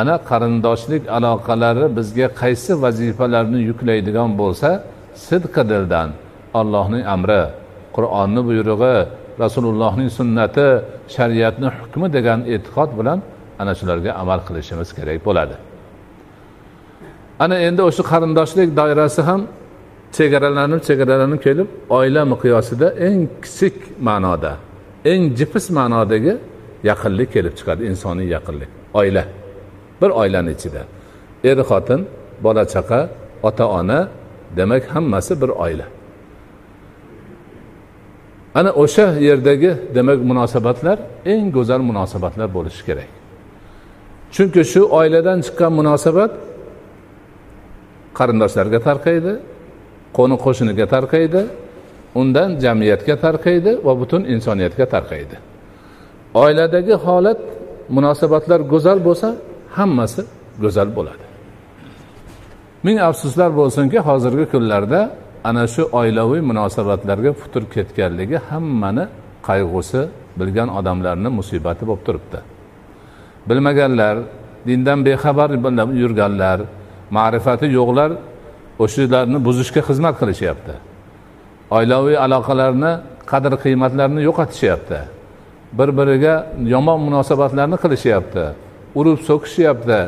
ana 0.00 0.14
qarindoshlik 0.30 1.02
aloqalari 1.16 1.86
bizga 1.96 2.26
qaysi 2.40 2.72
vazifalarni 2.82 3.60
yuklaydigan 3.70 4.30
bo'lsa 4.40 4.70
sidqi 5.26 5.62
dildan 5.70 6.08
allohning 6.60 7.04
amri 7.14 7.42
qur'onni 7.96 8.40
buyrug'i 8.48 8.96
rasulullohning 9.42 10.10
sunnati 10.18 10.66
shariatni 11.16 11.68
hukmi 11.78 12.06
degan 12.16 12.40
e'tiqod 12.54 12.90
bilan 12.98 13.18
ana 13.60 13.72
shularga 13.78 14.10
amal 14.22 14.40
qilishimiz 14.46 14.88
kerak 14.98 15.18
bo'ladi. 15.28 15.56
Ana 17.44 17.56
endi 17.68 17.82
o'sha 17.88 18.02
qarindoshlik 18.12 18.68
doirasi 18.80 19.22
ham 19.28 19.40
chegaralanib 20.16 20.80
chegaralanib 20.88 21.40
kelib 21.46 21.68
oila 21.98 22.22
miqyosida 22.32 22.88
eng 23.06 23.20
kichik 23.44 23.76
ma'noda 24.08 24.52
eng 25.12 25.22
jipis 25.38 25.66
ma'nodagi 25.78 26.32
yaqinlik 26.90 27.28
kelib 27.36 27.54
chiqadi 27.58 27.82
insoniy 27.90 28.28
yaqinlik 28.36 28.70
oila. 29.00 29.24
Bir 30.04 30.10
oilani 30.20 30.50
ichida. 30.56 30.82
Er 31.50 31.58
xotin 31.70 32.00
bola 32.44 32.64
chaqa 32.74 33.00
ota 33.48 33.64
ona 33.78 34.00
demak 34.56 34.84
hammasi 34.94 35.32
bir 35.42 35.48
oila. 35.64 35.86
Ana 38.54 38.70
o'sha 38.82 39.06
yerdagi 39.28 39.70
demak 39.94 40.18
munosabatlar 40.30 40.98
eng 41.32 41.46
go'zal 41.56 41.82
munosabatlar 41.90 42.48
bo'lishi 42.56 42.82
kerak. 42.88 43.10
Chunki 44.34 44.62
shu 44.72 44.82
oiladan 44.98 45.38
chiqqan 45.46 45.72
munosabat 45.80 46.32
qarindoshlarga 48.18 48.78
tarqaydi 48.88 49.32
qo'ni 50.16 50.36
qo'shniga 50.44 50.86
tarqaydi 50.94 51.40
undan 52.20 52.50
jamiyatga 52.64 53.14
tarqaydi 53.24 53.70
va 53.86 53.92
butun 54.00 54.22
insoniyatga 54.34 54.86
tarqaydi. 54.94 55.36
Oiladagi 56.44 56.94
holat 57.06 57.40
munosabatlar 57.96 58.60
go'zal 58.72 58.98
bo'lsa 59.08 59.28
hammasi 59.78 60.22
go'zal 60.62 60.88
bo'ladi. 60.96 61.24
Ming 62.86 62.98
afsuslar 63.08 63.50
bo'lsinki 63.60 63.98
hozirgi 64.08 64.46
kunlarda 64.52 65.00
ana 65.48 65.64
shu 65.74 65.82
oilaviy 66.00 66.40
munosabatlarga 66.50 67.32
putur 67.40 67.62
ketganligi 67.74 68.38
hammani 68.48 69.04
qayg'usi 69.48 70.00
bilgan 70.38 70.68
odamlarni 70.78 71.28
musibati 71.38 71.82
bo'lib 71.88 72.02
turibdi. 72.06 72.38
Bilmaganlar 73.48 74.16
dindan 74.68 74.98
bexabar 75.06 75.48
yurganlar 76.02 76.58
ma'rifati 77.16 77.66
yo'qlar 77.78 78.10
o'shalarni 78.84 79.38
buzishga 79.46 79.80
xizmat 79.88 80.14
qilishyapti. 80.20 80.74
Oilaviy 81.76 82.16
aloqalarni 82.26 82.92
qadr 83.30 83.52
qiymatlarini 83.64 84.20
yo'qotishyapti. 84.28 84.98
Bir 85.78 85.88
biriga 85.98 86.34
yomon 86.74 86.98
munosabatlarni 87.06 87.76
qilishyapti. 87.84 88.44
Urib 88.98 89.18
so'kishyapti 89.28 90.00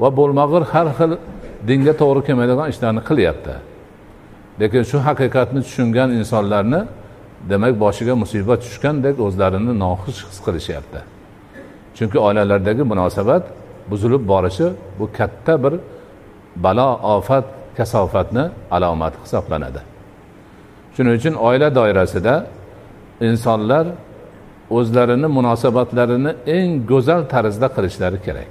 va 0.00 0.08
bo'lmag'ur 0.18 0.62
har 0.72 0.88
xil 0.98 1.12
dinga 1.68 1.92
to'g'ri 2.00 2.20
kelmaydigan 2.26 2.66
ishlarni 2.72 3.02
qilyapti. 3.08 3.54
Lekin 4.60 4.82
shu 4.90 4.98
haqiqatni 5.08 5.60
tushungan 5.66 6.08
insonlarni 6.18 6.80
demak 7.50 7.74
boshiga 7.84 8.14
musibat 8.22 8.58
tushgandek 8.66 9.16
o'zlarini 9.26 9.72
noxush 9.84 10.20
his 10.28 10.38
qilishyapti. 10.46 11.00
Chunki 11.96 12.18
oilalardagi 12.26 12.82
munosabat 12.92 13.44
buzilib 13.90 14.22
borishi 14.32 14.66
bu 14.98 15.06
katta 15.18 15.54
bir 15.62 15.74
balo 16.64 16.88
ofat 17.16 17.44
kasofatni 17.78 18.44
alomati 18.76 19.16
hisoblanadi. 19.24 19.80
Shuning 20.94 21.14
uchun 21.20 21.34
oila 21.48 21.68
doirasida 21.78 22.34
insonlar 23.28 23.86
o'zlarini 24.76 25.28
munosabatlarini 25.38 26.32
eng 26.56 26.70
go'zal 26.90 27.22
tarzda 27.32 27.66
qilishlari 27.76 28.18
kerak. 28.26 28.50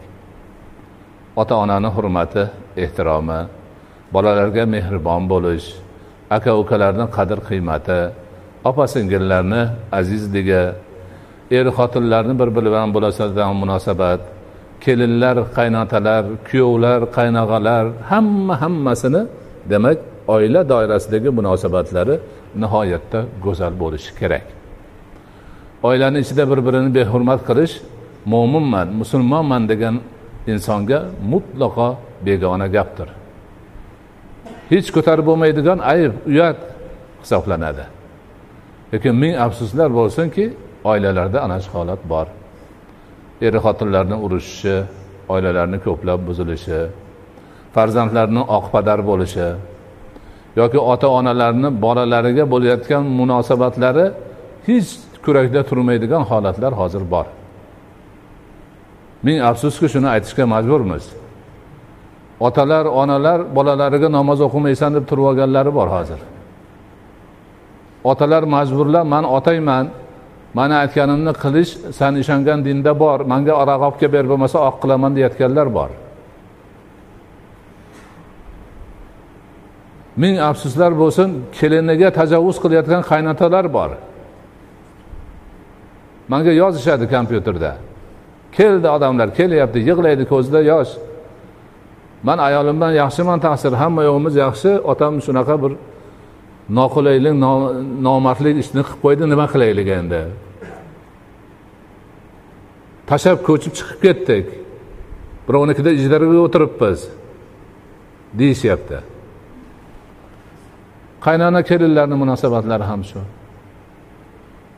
Ota 1.42 1.56
onani 1.64 1.90
hurmati 1.96 2.44
ehtiromi 2.84 3.40
bolalarga 4.14 4.64
mehribon 4.76 5.24
bo'lish 5.34 5.68
aka 6.38 6.52
ukalarni 6.62 7.06
qadr 7.18 7.40
qiymati 7.50 8.00
opa 8.70 8.86
singillarni 8.94 9.62
azizligi 10.00 10.64
er 11.58 11.66
xotinlarni 11.78 12.34
bir 12.42 12.50
biri 12.56 12.70
bilan 12.74 12.90
bo'ladigan 12.96 13.54
munosabat 13.64 14.22
kelinlar 14.84 15.38
qaynotalar 15.58 16.24
kuyovlar 16.48 17.00
qaynog'alar 17.18 17.86
hamma 18.12 18.56
hammasini 18.64 19.22
demak 19.72 19.98
oila 20.36 20.62
doirasidagi 20.72 21.30
munosabatlari 21.40 22.16
nihoyatda 22.62 23.20
go'zal 23.46 23.74
bo'lishi 23.82 24.12
kerak. 24.20 24.57
Oilani 25.84 26.20
ichida 26.20 26.44
bir 26.52 26.60
birini 26.66 26.96
behurmat 26.96 27.42
qilish 27.48 27.74
mo'minman 28.26 28.88
musulmonman 29.02 29.70
degan 29.70 29.96
insonga 30.48 31.00
mutlaqo 31.32 31.96
begona 32.26 32.68
gapdir. 32.76 33.10
Hech 34.70 34.88
ko'tarib 34.96 35.26
bo'lmaydigan 35.30 35.80
ayb 35.94 36.14
uyat 36.32 36.60
hisoblanadi. 37.22 37.86
Lekin 38.94 39.16
ming 39.24 39.34
afsuslar 39.46 39.90
bo'lsinki 40.00 40.46
oilalarda 40.92 41.38
ana 41.46 41.58
shu 41.64 41.72
holat 41.80 42.02
bor. 42.12 42.28
Er 43.42 43.54
xotinlarni 43.66 44.16
urushishi 44.26 44.76
oilalarni 45.30 45.78
ko'plab 45.86 46.20
buzilishi 46.28 46.80
farzandlarni 47.76 48.42
oqpadar 48.58 49.00
bo'lishi 49.10 49.48
yoki 50.60 50.80
ota 50.92 51.08
onalarni 51.18 51.70
bolalariga 51.86 52.46
bo'layotgan 52.54 53.04
munosabatlari 53.20 54.06
hech 54.68 54.90
kurakda 55.28 55.62
turmaydigan 55.70 56.24
holatlar 56.30 56.74
hozir 56.82 57.04
bor. 57.14 57.28
Ming 59.26 59.38
afsuski 59.50 59.88
shuni 59.94 60.08
aytishga 60.16 60.46
majburmiz. 60.54 61.06
Otalar 62.48 62.86
onalar 63.02 63.40
bolalariga 63.58 64.10
namoz 64.18 64.40
o'qimaysan 64.48 64.92
deb 64.98 65.06
turib 65.10 65.26
olganlari 65.30 65.72
bor 65.80 65.88
hozir. 65.96 66.20
Otalar 68.12 68.44
majburlab 68.56 69.06
man 69.14 69.24
otayman 69.38 69.86
mani 70.58 70.76
aytganimni 70.84 71.34
qilish 71.44 71.72
san 72.00 72.14
ishongan 72.22 72.60
dinda 72.68 72.92
bor 73.04 73.20
manga 73.32 73.54
aroq 73.62 73.82
olib 73.88 73.98
kelib 74.00 74.14
ber 74.18 74.26
bo'lmasa 74.32 74.58
oq 74.68 74.76
qilaman 74.84 75.12
deyayotganlar 75.16 75.68
bor. 75.78 75.90
Ming 80.22 80.36
afsuslar 80.50 80.92
bo'lsin 81.02 81.30
keliniga 81.60 82.10
tajovuz 82.20 82.58
qilayotgan 82.64 83.02
qaynotalar 83.12 83.66
bor. 83.78 83.92
Manga 86.32 86.52
yozishadi 86.52 87.06
kompyuterda. 87.16 87.72
Keldi 88.58 88.88
odamlar 88.96 89.30
kelyapti 89.40 89.80
yig'laydi 89.90 90.24
ko'zida 90.32 90.62
yosh. 90.72 90.92
Man 92.24 92.38
ayolimdan 92.48 92.92
yaxshiman 93.02 93.40
taqsir 93.46 93.72
hamma 93.82 94.02
yo'g'imiz 94.10 94.36
yaxshi 94.46 94.72
otam 94.92 95.14
shunaqa 95.26 95.56
bir 95.64 95.72
noqulaylik 96.80 97.36
nomardlik 98.08 98.56
ishni 98.64 98.82
qilib 98.88 99.00
qo'ydi 99.04 99.24
nima 99.34 99.46
qilaylik 99.54 99.88
endi? 100.00 100.22
Tashlab 103.10 103.40
ko'chib 103.48 103.74
chiqib 103.78 104.00
ketdik. 104.06 104.46
Birovnikida 105.48 105.90
ijaraga 106.00 106.38
o'tiribmiz 106.46 107.00
deyishyapti. 108.40 108.98
Qaynona 111.26 111.62
kelinlarni 111.70 112.16
munosabatlari 112.24 112.86
ham 112.92 113.02
shu. 113.10 113.20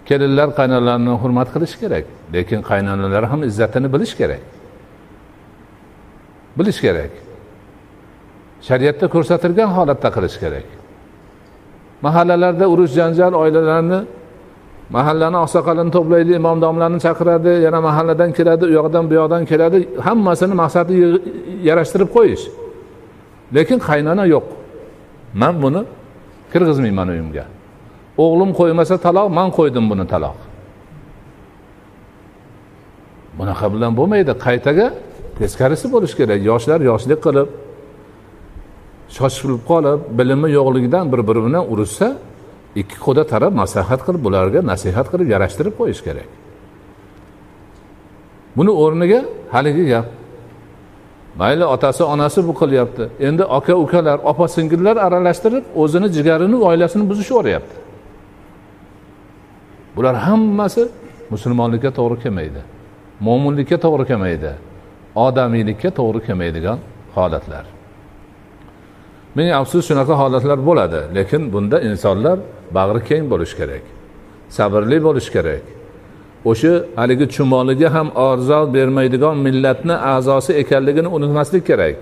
Kelinlar 0.10 0.50
qaynonalarni 0.60 1.14
hurmat 1.22 1.48
qilish 1.54 1.76
kerak 1.82 2.06
lekin 2.34 2.60
qaynonalar 2.70 3.24
ham 3.32 3.42
izzatini 3.50 3.88
bilish 3.94 4.14
kerak. 4.20 4.44
Bilish 6.58 6.80
kerak. 6.86 7.12
Shariatda 8.68 9.06
ko'rsatilgan 9.14 9.70
holatda 9.78 10.10
qilish 10.16 10.38
kerak. 10.44 10.68
Mahallalarda 12.06 12.66
urush 12.74 12.94
janjal 13.00 13.34
oilalarni 13.42 14.00
mahallani 14.96 15.38
oqsoqolini 15.46 15.92
to'playdi 15.98 16.32
imom 16.42 16.58
domlani 16.66 16.98
chaqiradi 17.06 17.52
yana 17.66 17.80
mahalladan 17.88 18.32
keladi 18.38 18.64
u 18.70 18.72
yoqdan 18.80 19.04
bu 19.10 19.14
yoqdan 19.20 19.44
keladi 19.52 19.78
hammasini 20.08 20.56
maqsadi 20.62 20.94
yarashtirib 21.68 22.10
qo'yish. 22.18 22.44
Lekin 23.56 23.80
qaynona 23.90 24.26
yo'q. 24.34 24.46
Man 25.42 25.56
buni 25.64 25.82
kirgizmayman 26.52 27.08
uyimga. 27.14 27.46
O'g'lim 28.24 28.52
qo'ymasa 28.60 28.96
taloq 29.06 29.28
man 29.38 29.50
qo'ydim 29.58 29.86
buni 29.92 30.06
taloq. 30.14 30.38
Bunaqa 33.40 33.66
bilan 33.74 33.92
bo'lmaydi. 34.00 34.32
Qaytaga 34.46 34.88
teskarisi 35.40 35.88
bo'lishi 35.94 36.16
kerak. 36.20 36.40
Yoshlar 36.50 36.80
yoshlik 36.90 37.20
qilib 37.26 37.50
shoshilib 39.18 39.62
qolib 39.72 40.00
bilimi 40.20 40.50
yo'qligidan 40.58 41.06
bir 41.12 41.22
biri 41.28 41.42
bilan 41.48 41.64
urushsa 41.74 42.08
ikki 42.82 42.98
quda 43.06 43.24
taraf 43.32 43.52
maslahat 43.62 44.02
qilib 44.06 44.22
bularga 44.28 44.60
nasihat 44.72 45.08
qilib 45.12 45.28
yarashtirib 45.34 45.74
qo'yish 45.80 46.02
kerak. 46.08 46.30
Buni 48.58 48.72
o'rniga 48.84 49.20
haligi 49.54 49.86
gap. 49.92 50.08
Mayli 51.40 51.66
otasi 51.76 52.04
onasi 52.14 52.40
bu 52.48 52.54
qilyapti. 52.62 53.04
Endi 53.28 53.44
aka 53.58 53.74
ukalar 53.84 54.18
opa 54.32 54.46
singillar 54.56 54.96
aralashtirib 55.08 55.66
o'zini 55.82 56.08
jigarini 56.16 56.58
oilasini 56.70 57.04
buzishyuboryapti 57.12 57.79
bular 60.00 60.16
hammasi 60.16 60.88
musulmonlikka 61.30 61.92
to'g'ri 62.00 62.18
kelmaydi 62.24 62.62
mo'minlikka 63.28 63.78
to'g'ri 63.86 64.06
kelmaydi 64.12 64.52
odamiylikka 65.26 65.90
to'g'ri 66.00 66.20
kelmaydigan 66.28 66.80
holatlar. 67.16 67.66
Ming 69.36 69.50
afsus 69.62 69.84
shunaqa 69.90 70.14
holatlar 70.22 70.60
bo'ladi 70.70 71.02
lekin 71.18 71.42
bunda 71.54 71.78
insonlar 71.90 72.38
bag'ri 72.78 73.02
keng 73.10 73.24
bo'lishi 73.32 73.56
kerak 73.60 73.84
sabrli 74.58 74.98
bo'lishi 75.08 75.32
kerak. 75.36 75.64
O'sha 76.52 76.74
haligi 77.00 77.26
chumoliga 77.36 77.90
ham 77.96 78.08
orzo 78.28 78.60
bermaydigan 78.76 79.36
millatni 79.46 79.96
a'zosi 80.14 80.52
ekanligini 80.62 81.10
unutmaslik 81.18 81.64
kerak. 81.70 81.96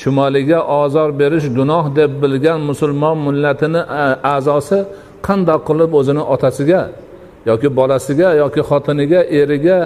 Chumoliga 0.00 0.58
ozor 0.80 1.10
berish 1.20 1.46
gunoh 1.58 1.84
deb 1.98 2.10
bilgan 2.22 2.60
musulmon 2.70 3.16
millatini 3.26 3.82
a'zosi 4.34 4.78
qandoq 5.26 5.60
qilib 5.68 5.90
o'zini 5.98 6.22
otasiga 6.34 6.80
yoki 7.46 7.68
bolasiga 7.78 8.28
yoki 8.42 8.60
xotiniga 8.70 9.20
eriga 9.40 9.78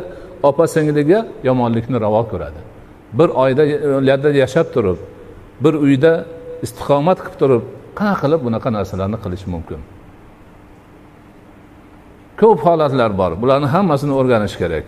opa 0.43 0.65
singliga 0.75 1.27
yomonlikni 1.49 1.97
ravo 2.05 2.23
ko'radi. 2.31 2.61
Bir 3.19 3.29
oilalarda 3.43 4.31
yashab 4.43 4.67
turib 4.75 4.99
bir 5.65 5.75
uyda 5.87 6.13
istiqomat 6.65 7.19
qilib 7.25 7.37
turib 7.43 7.63
qanaqa 7.99 8.21
qilib 8.23 8.41
bunaqa 8.47 8.69
narsalarni 8.77 9.19
qilish 9.25 9.45
mumkin? 9.55 9.81
Ko'p 12.41 12.59
holatlar 12.67 13.11
bor. 13.21 13.33
Bularni 13.43 13.69
hammasini 13.75 14.13
o'rganish 14.19 14.57
kerak. 14.63 14.85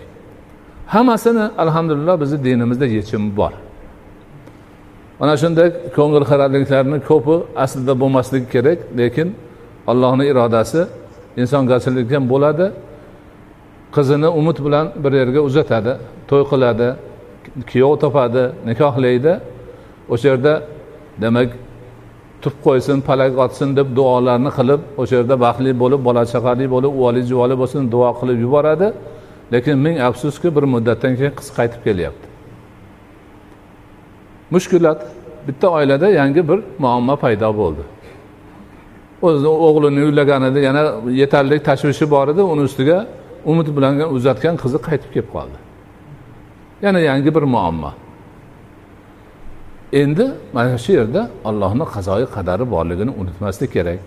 Hammasini 0.94 1.44
alhamdulillah 1.62 2.14
bizni 2.22 2.38
dinimizda 2.44 2.87
yechimi 2.87 3.30
bor. 3.40 3.52
Mana 5.20 5.35
shunday 5.42 5.68
ko'ngilxiraliklarni 5.96 6.98
ko'pi 7.11 7.37
aslida 7.64 7.92
bo'lmasligi 8.02 8.46
kerak 8.54 8.78
lekin 9.00 9.28
allohni 9.90 10.24
irodasi 10.33 10.80
insongarchilik 11.36 12.12
ham 12.12 12.24
bo'ladi. 12.32 12.72
Qizini 13.96 14.28
umid 14.28 14.58
bilan 14.64 14.86
bir 15.04 15.12
yerga 15.12 15.40
uzatadi 15.48 15.92
to'y 16.28 16.44
qiladi 16.50 16.88
kuyov 17.70 17.92
topadi 18.02 18.42
nikohlaydi. 18.68 19.32
O'sha 20.12 20.28
yerda 20.28 20.52
demak 21.22 21.50
tup 22.42 22.54
qo'ysin 22.66 22.98
palak 23.08 23.38
otsin 23.44 23.76
deb 23.78 23.88
duolarni 23.96 24.50
qilib 24.58 24.80
o'sha 25.00 25.14
yerda 25.18 25.36
baxtli 25.44 25.70
bo'lib 25.82 26.00
bola 26.08 26.22
chaqali 26.32 26.64
bo'lib 26.74 26.92
uvoli 26.98 27.22
juvoli 27.30 27.54
bo'lsin 27.62 27.82
duo 27.92 28.10
qilib 28.20 28.38
yuboradi. 28.44 28.88
Lekin 29.52 29.78
ming 29.86 29.96
afsuski 30.08 30.48
bir 30.56 30.64
muddatdan 30.74 31.12
keyin 31.18 31.34
qiz 31.38 31.48
qaytib 31.58 31.80
kelyapti. 31.86 32.26
Mushkulat 34.54 35.00
bitta 35.46 35.66
oilada 35.76 36.08
yangi 36.20 36.42
bir 36.48 36.58
muammo 36.78 37.16
paydo 37.16 37.56
bo'ldi. 37.60 37.82
O'zini 39.26 39.50
o'g'lini 39.66 40.00
uylaganida 40.09 40.61
yana 40.68 40.83
yetarli 41.20 41.56
tashvishi 41.68 42.06
bor 42.14 42.26
edi. 42.33 42.42
Uni 42.52 42.62
ustiga 42.68 42.98
umid 43.50 43.68
bilan 43.76 43.94
uzatgan 44.16 44.54
qizi 44.62 44.78
qaytib 44.87 45.11
kelib 45.14 45.30
qoldi. 45.37 45.59
Yana 46.85 47.00
yangi 47.09 47.30
bir 47.37 47.44
muammo. 47.54 47.92
Endi 49.92 50.26
mana 50.52 50.78
shu 50.85 50.92
yerda 50.98 51.22
allohni 51.48 51.85
qazoyi 51.94 52.26
qadari 52.37 52.64
borligini 52.74 53.12
unutmaslik 53.20 53.70
kerak. 53.76 53.98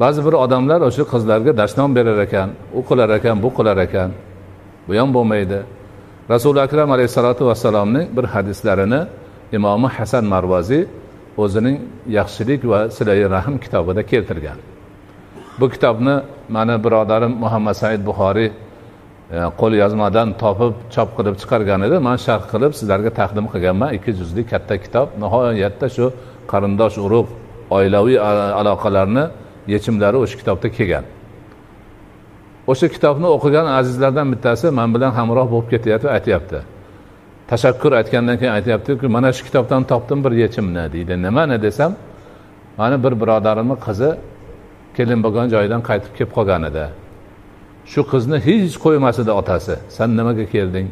Ba'zi 0.00 0.20
bir 0.26 0.34
odamlar 0.44 0.80
o'sha 0.88 1.04
qizlarga 1.12 1.52
dashnom 1.60 1.90
berar 1.96 2.18
ekan 2.26 2.48
u 2.78 2.80
qilar 2.88 3.10
ekan 3.18 3.36
bu 3.44 3.48
qilar 3.58 3.78
ekan. 3.86 4.10
Bu 4.86 4.92
ham 5.00 5.08
bo'lmaydi. 5.16 5.58
Rasuli 6.32 6.60
akram 6.66 6.90
alayhissalotu 6.94 7.42
vassalomning 7.48 8.06
bir 8.16 8.24
hadislarini 8.34 9.00
imomi 9.56 9.88
hasan 9.96 10.24
marvaziy 10.24 10.82
o'zining 11.36 11.78
yaxshilik 12.08 12.64
va 12.72 12.90
silai 12.90 13.30
rahm 13.30 13.58
kitobida 13.58 14.02
keltirgan. 14.02 14.58
Bu 15.60 15.68
kitobni 15.70 16.20
mani 16.48 16.84
birodarim 16.84 17.32
muhammad 17.44 17.74
said 17.74 18.00
buxoriy 18.06 18.48
e, 18.48 18.52
qo'l 19.32 19.52
qo'lyozmadan 19.60 20.28
topib 20.42 20.74
chop 20.94 21.08
qilib 21.16 21.34
chiqargan 21.40 21.80
edi. 21.86 21.96
Man 22.08 22.16
sharh 22.26 22.44
qilib 22.52 22.72
sizlarga 22.78 23.10
taqdim 23.20 23.46
qilganman. 23.52 23.88
Ikki 23.96 24.12
juzli 24.20 24.42
katta 24.52 24.74
kitob. 24.84 25.08
Nihoyatda 25.22 25.86
shu 25.96 26.06
qarindosh 26.52 26.96
urug' 27.06 27.30
oilaviy 27.76 28.18
aloqalarni 28.60 29.24
yechimlari 29.74 30.16
o'sha 30.24 30.36
kitobda 30.40 30.68
kelgan. 30.76 31.04
O'sha 32.70 32.86
kitobni 32.94 33.28
o'qigan 33.36 33.66
azizlardan 33.78 34.26
bittasi 34.32 34.66
man 34.78 34.88
bilan 34.94 35.12
hamroh 35.18 35.46
bo'lib 35.52 35.68
ketyapti 35.72 36.08
aytyapti. 36.16 36.58
Tashakkur 37.52 37.92
aytgandan 37.92 38.36
keyin 38.38 38.52
aytyaptiki 38.52 39.06
mana 39.06 39.32
shu 39.32 39.44
kitobdan 39.44 39.84
topdim 39.84 40.24
bir 40.24 40.32
yechimni 40.32 40.92
deydi. 40.92 41.22
Nimani 41.22 41.62
desam 41.62 41.92
mani 42.78 43.04
bir 43.04 43.12
birodarimni 43.20 43.76
qizi 43.86 44.10
kelin 44.96 45.20
bo'lgan 45.24 45.46
joyidan 45.54 45.82
qaytib 45.88 46.12
kelib 46.18 46.32
qolgan 46.36 46.62
edi. 46.70 46.84
Shu 47.92 48.00
qizni 48.12 48.38
hech 48.46 48.74
qo'ymas 48.84 49.16
edi 49.22 49.32
otasi. 49.40 49.74
San 49.96 50.08
nimaga 50.18 50.46
kelding? 50.54 50.88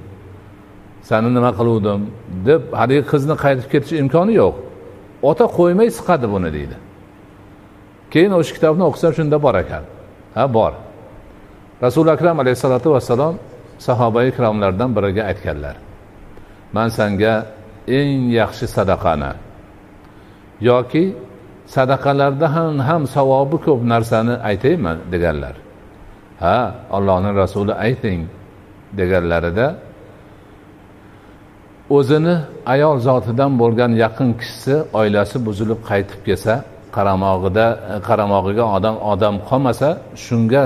Sani 1.08 1.28
nima 1.36 1.50
qiluvdim? 1.58 2.00
deb 2.48 2.62
haligi 2.80 3.04
qizni 3.12 3.34
qaytib 3.44 3.66
ketish 3.72 3.92
imkoni 4.02 4.32
yo'q. 4.42 4.54
Ota 5.30 5.46
qo'ymay 5.58 5.88
siqadi 5.98 6.26
buni 6.34 6.50
deydi. 6.56 6.76
Keyin 8.12 8.32
o'sha 8.38 8.52
kitobni 8.56 8.82
o'qisam 8.88 9.12
shunda 9.18 9.36
bor 9.44 9.54
ekan. 9.64 9.84
Ha 10.36 10.44
bor. 10.56 10.72
Rasuli 11.84 12.10
akram 12.16 12.36
alayhissalotu 12.42 12.88
vassalom 12.94 13.34
sahoba 13.86 14.20
ikromlardan 14.30 14.90
biriga 14.96 15.22
aytganlar. 15.32 15.76
Man 16.76 16.88
sanga 16.98 17.34
eng 17.98 18.30
yaxshi 18.40 18.66
sadaqani. 18.76 19.32
Yoki 20.68 21.04
sadaqalarda 21.74 22.46
ham 22.56 22.78
ham 22.88 23.02
savobi 23.16 23.56
ko'p 23.66 23.80
narsani 23.92 24.34
aytaymi 24.50 24.92
deganlar. 25.12 25.54
Ha 26.42 26.56
allohni 26.96 27.30
rasuli 27.42 27.74
ayting 27.86 28.20
deganlarida 28.98 29.66
o'zini 31.96 32.34
ayol 32.74 32.96
zotidan 33.08 33.52
bo'lgan 33.62 33.92
yaqin 34.04 34.30
kishisi 34.40 34.74
oilasi 35.00 35.36
buzilib 35.46 35.80
qaytib 35.90 36.20
kelsa 36.26 36.54
qaramog'ida 36.96 37.66
qaramog'iga 38.08 38.64
odam 38.76 38.96
odam 39.12 39.34
qolmasa 39.48 39.88
shunga 40.24 40.64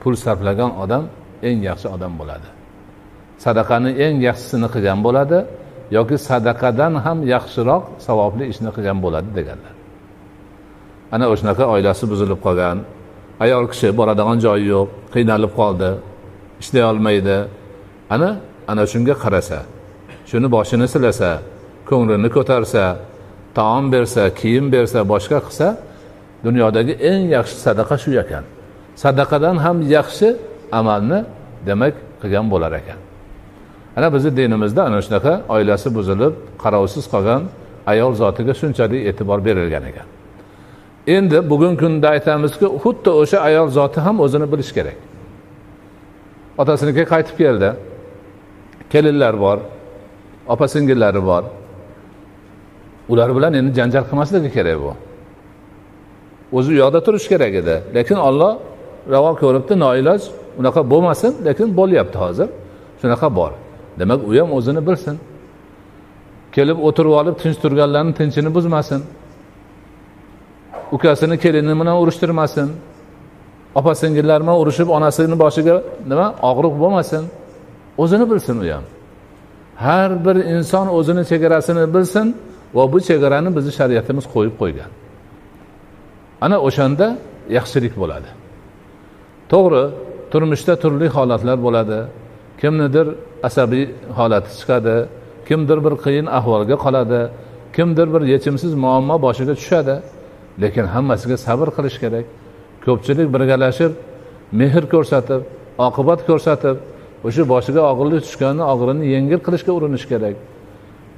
pul 0.00 0.14
sarflagan 0.24 0.70
odam 0.82 1.04
eng 1.48 1.58
yaxshi 1.68 1.88
odam 1.96 2.12
bo'ladi. 2.20 2.48
Sadaqani 3.44 3.90
eng 4.04 4.16
yaxshisini 4.28 4.68
qilgan 4.74 4.98
bo'ladi 5.06 5.38
yoki 5.96 6.16
sadaqadan 6.28 6.92
ham 7.04 7.18
yaxshiroq 7.34 7.84
savobli 8.06 8.44
ishni 8.52 8.70
qilgan 8.76 8.98
bo'ladi 9.04 9.30
deganlar. 9.38 9.74
Ana 11.14 11.26
o'shanaqa 11.32 11.64
oilasi 11.74 12.04
buzilib 12.12 12.40
qolgan. 12.46 12.78
Ayol 13.44 13.64
kishi 13.72 13.88
boradigan 13.98 14.38
joyi 14.46 14.66
yo'q 14.74 14.88
qiynalib 15.14 15.52
qoldi 15.60 15.90
ishlay 16.62 16.84
olmaydi. 16.90 17.36
Ana 18.14 18.30
ana 18.70 18.82
shunga 18.92 19.14
qarasa 19.24 19.58
shuni 20.30 20.48
boshini 20.56 20.86
silasa 20.94 21.30
ko'nglini 21.88 22.28
ko'tarsa 22.36 22.84
taom 23.58 23.84
bersa 23.94 24.22
kiyim 24.40 24.66
bersa 24.74 25.00
boshqa 25.12 25.38
qilsa 25.46 25.68
dunyodagi 26.46 26.94
eng 27.10 27.22
yaxshi 27.36 27.56
sadaqa 27.66 27.96
shu 28.02 28.10
ekan. 28.24 28.44
Sadaqadan 29.02 29.56
ham 29.64 29.76
yaxshi 29.96 30.28
amalni 30.78 31.18
demak 31.66 31.94
qilgan 32.20 32.46
bo'lar 32.52 32.72
ekan. 32.80 33.03
Ana 33.96 34.08
bizni 34.14 34.36
dinimizda 34.36 34.84
ana 34.84 34.98
shunaqa 35.06 35.32
oilasi 35.54 35.88
buzilib 35.96 36.34
qarovsiz 36.62 37.04
qolgan 37.12 37.42
ayol 37.92 38.12
zotiga 38.22 38.54
shunchalik 38.60 39.00
e'tibor 39.10 39.38
berilgan 39.46 39.84
ekan. 39.90 40.06
Endi 41.06 41.50
bugungi 41.50 41.78
kunda 41.82 42.08
aytamizki 42.14 42.66
xuddi 42.82 43.10
o'sha 43.20 43.38
ayol 43.48 43.68
zoti 43.78 44.00
ham 44.06 44.16
o'zini 44.24 44.46
bilishi 44.52 44.72
kerak. 44.78 44.98
Otasinikiga 46.58 47.06
qaytib 47.14 47.36
keldi. 47.42 47.70
Kelinlar 48.92 49.34
bor 49.44 49.58
opa 50.52 50.68
singillari 50.68 51.22
bor. 51.30 51.44
Ular 53.12 53.36
bilan 53.36 53.52
endi 53.58 53.70
janjal 53.78 54.04
qilmasligi 54.10 54.50
kerak 54.56 54.78
bu. 54.84 54.92
O'zi 56.56 56.68
u 56.74 56.76
yoqda 56.82 57.00
turishi 57.06 57.28
kerak 57.32 57.54
edi. 57.60 57.76
Lekin 57.96 58.18
olloh 58.28 58.52
ravo 59.14 59.30
ko'ribdi 59.42 59.74
noiloj 59.84 60.22
unaqa 60.60 60.80
bo'lmasin 60.92 61.32
lekin 61.46 61.68
bo'lyapti 61.78 62.18
hozir. 62.24 62.48
Shunaqa 63.00 63.28
bor. 63.38 63.52
Demak 63.98 64.20
u 64.28 64.32
ham 64.40 64.52
o'zini 64.58 64.86
bilsin. 64.88 65.16
Kelib 66.54 66.78
o'tirib 66.86 67.12
olib 67.20 67.36
tinch 67.42 67.56
turganlarni 67.62 68.12
tinchini 68.18 68.50
buzmasin. 68.56 69.00
Ukasini 70.92 71.36
kelini 71.44 71.74
bilan 71.80 71.96
urushtirmasin 72.02 72.68
opa 73.74 73.94
singillar 73.94 74.42
bilan 74.42 74.56
urushib 74.62 74.88
onasini 74.96 75.36
boshiga 75.44 75.76
nima 76.10 76.26
og'riq 76.50 76.74
bo'lmasin. 76.82 77.22
O'zini 78.02 78.30
bilsin 78.30 78.56
u 78.64 78.66
ham. 78.72 78.84
Har 79.84 80.10
bir 80.24 80.36
inson 80.54 80.86
o'zini 80.98 81.22
chegarasini 81.30 81.84
bilsin 81.94 82.26
va 82.76 82.92
bu 82.92 82.98
chegarani 83.08 83.50
bizni 83.56 83.72
shariatimiz 83.78 84.24
qo'yib 84.34 84.54
qo'ygan. 84.60 84.90
Ana 86.44 86.56
o'shanda 86.66 87.06
yaxshilik 87.56 87.94
bo'ladi. 88.02 88.30
To'g'ri 89.52 89.82
turmushda 90.32 90.74
turli 90.82 91.06
holatlar 91.16 91.58
bo'ladi. 91.66 91.98
Kimnidir 92.64 93.06
asabiy 93.48 93.84
holati 94.18 94.50
chiqadi 94.58 94.96
kimdir 95.48 95.78
bir 95.84 95.94
qiyin 96.04 96.26
ahvolga 96.38 96.76
qoladi 96.84 97.20
kimdir 97.76 98.08
bir 98.14 98.22
yechimsiz 98.32 98.74
muammo 98.74 99.16
boshiga 99.26 99.54
tushadi. 99.60 99.96
Lekin 100.62 100.86
hammasiga 100.94 101.36
sabr 101.46 101.68
qilish 101.76 101.98
kerak. 102.02 102.24
Ko'pchilik 102.84 103.28
birgalashib 103.34 103.92
mehr 104.60 104.84
ko'rsatib 104.94 105.40
oqibat 105.88 106.20
ko'rsatib 106.28 106.76
o'sha 107.26 107.42
boshiga 107.52 107.82
og'irlik 107.90 108.20
tushganni 108.26 108.64
og'irini 108.72 109.04
yengil 109.14 109.40
qilishga 109.46 109.72
urinish 109.78 110.06
kerak. 110.12 110.36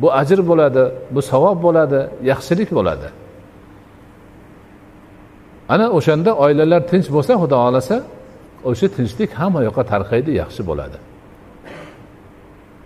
Bu 0.00 0.08
ajr 0.20 0.40
bo'ladi 0.50 0.84
bu 1.14 1.20
savob 1.30 1.58
bo'ladi 1.66 2.00
yaxshilik 2.30 2.70
bo'ladi. 2.78 3.08
Ana 5.74 5.86
o'shanda 5.98 6.30
oilalar 6.44 6.80
tinch 6.90 7.08
bo'lsa 7.14 7.32
xudo 7.42 7.56
xohlasa 7.62 7.96
o'sha 8.70 8.86
tinchlik 8.96 9.30
hamma 9.40 9.60
yoqqa 9.66 9.82
tarqaydi 9.92 10.30
yaxshi 10.42 10.62
bo'ladi. 10.70 10.98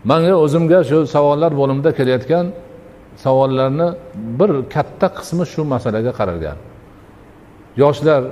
Manga 0.04 0.34
o'zimga 0.44 0.80
shu 0.90 0.98
savollar 1.14 1.52
bo'limida 1.60 1.90
kelayotgan 1.98 2.46
savollarni 3.24 3.88
bir 4.38 4.50
katta 4.74 5.08
qismi 5.18 5.44
shu 5.52 5.60
masalaga 5.74 6.12
qaralgan. 6.18 6.58
Yoshlar 7.82 8.22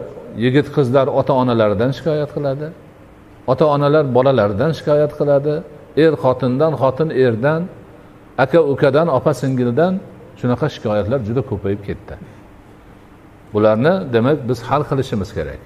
yigit 0.44 0.66
qizlar 0.76 1.06
ota 1.20 1.32
onalaridan 1.42 1.90
shikoyat 1.98 2.30
qiladi. 2.36 2.66
Ota 3.52 3.64
onalar 3.74 4.04
bolalaridan 4.16 4.70
shikoyat 4.78 5.12
qiladi. 5.18 5.54
Er 6.04 6.12
xotindan 6.22 6.72
xotin 6.82 7.08
erdan 7.24 7.60
aka 8.44 8.58
ukadan 8.72 9.08
opa 9.18 9.32
singildan 9.42 9.92
shunaqa 10.40 10.66
shikoyatlar 10.74 11.20
juda 11.28 11.42
ko'payib 11.50 11.80
ketdi. 11.88 12.14
Bularni 13.52 13.94
demak 14.14 14.38
biz 14.48 14.58
hal 14.68 14.82
qilishimiz 14.90 15.30
kerak. 15.36 15.60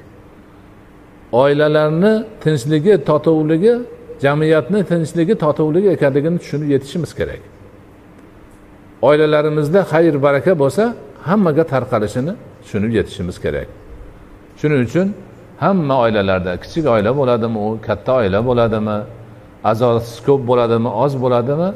Oilalarni 1.43 2.12
tinchligi 2.45 2.95
totuvligi 3.09 3.75
jamiyatni 4.25 4.81
tinchligi 4.91 5.35
totuvligi 5.45 5.89
ekanligini 5.97 6.39
tushunib 6.43 6.69
yetishimiz 6.75 7.13
kerak. 7.19 7.43
Oilalarimizda 9.09 9.81
xayr 9.93 10.15
baraka 10.27 10.53
bo'lsa 10.63 10.85
hammaga 11.29 11.65
tarqalishini 11.73 12.33
tushunib 12.63 12.93
yetishimiz 12.99 13.37
kerak. 13.45 13.69
Shuning 14.61 14.81
uchun 14.89 15.07
hamma 15.65 15.95
oilalarda 16.05 16.53
kichik 16.63 16.85
oila 16.95 17.11
bo'ladimi 17.21 17.59
u 17.67 17.69
katta 17.87 18.13
oila 18.21 18.39
bo'ladimi 18.49 18.97
a'zosi 19.71 20.19
ko'p 20.27 20.41
bo'ladimi 20.51 20.91
oz 21.05 21.13
bo'ladimi 21.25 21.69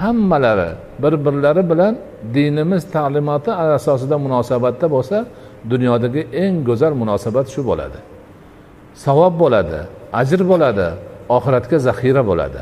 hammalari 0.00 0.70
bir 1.02 1.12
birlari 1.24 1.62
bilan 1.70 1.94
dinimiz 2.34 2.82
ta'limoti 2.94 3.50
asosida 3.52 4.16
munosabatda 4.24 4.86
bo'lsa 4.94 5.16
dunyodagi 5.72 6.22
eng 6.42 6.54
go'zal 6.68 6.92
munosabat 7.02 7.46
shu 7.54 7.60
bo'ladi. 7.70 7.98
Savob 9.04 9.34
bo'ladi 9.42 9.80
ajr 10.20 10.40
bo'ladi 10.52 10.88
oxiratga 11.28 11.78
zaxira 11.78 12.22
bo'ladi. 12.26 12.60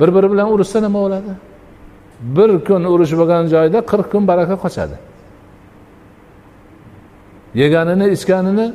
Bir 0.00 0.14
biri 0.14 0.28
bilan 0.32 0.52
urushsa 0.52 0.80
nima 0.80 0.98
bo'ladi? 1.04 1.32
Bir 2.36 2.50
kun 2.66 2.84
urush 2.94 3.12
bo'lgan 3.20 3.44
joyda 3.54 3.78
qirq 3.90 4.06
kun 4.12 4.22
baraka 4.30 4.54
qochadi. 4.64 4.96
Yeganini 7.54 8.06
ichganini 8.16 8.66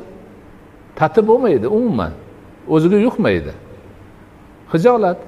tatib 0.98 1.24
bo'lmaydi 1.30 1.66
umuman. 1.78 2.12
O'ziga 2.74 2.98
yuqmaydi. 3.06 3.52
Hijolat. 4.72 5.18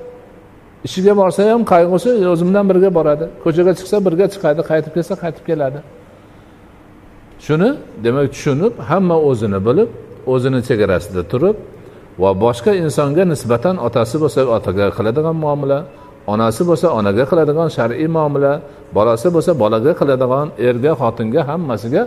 Ishiga 0.87 1.13
borsa 1.21 1.41
ham 1.53 1.63
qayg'usi 1.73 2.11
o'zi 2.33 2.45
bilan 2.49 2.65
birga 2.71 2.91
boradi. 2.99 3.27
Ko'chaga 3.45 3.73
chiqsa 3.79 3.97
birga 4.07 4.27
chiqadi 4.35 4.61
qaytib 4.71 4.93
kelsa 4.97 5.15
qaytib 5.23 5.45
keladi. 5.51 5.81
Shuni 7.47 7.71
demak 8.05 8.27
tushunib 8.35 8.75
hamma 8.89 9.17
o'zini 9.31 9.61
bilib 9.67 9.91
o'zini 10.33 10.61
chegarasida 10.69 11.23
turib 11.33 11.57
va 12.19 12.31
boshqa 12.45 12.73
insonga 12.85 13.25
nisbatan 13.33 13.77
otasi 13.87 14.17
bo'lsa 14.23 14.41
otaga 14.57 14.87
qiladigan 14.97 15.37
muomala 15.45 15.79
onasi 16.33 16.63
bo'lsa 16.69 16.87
onaga 16.99 17.25
qiladigan 17.31 17.69
shar'iy 17.77 18.09
muomala 18.17 18.53
bolasi 18.97 19.29
bo'lsa 19.35 19.53
bolaga 19.63 19.93
qiladigan 20.01 20.47
erga 20.69 20.93
xotinga 21.01 21.41
hammasiga 21.51 22.03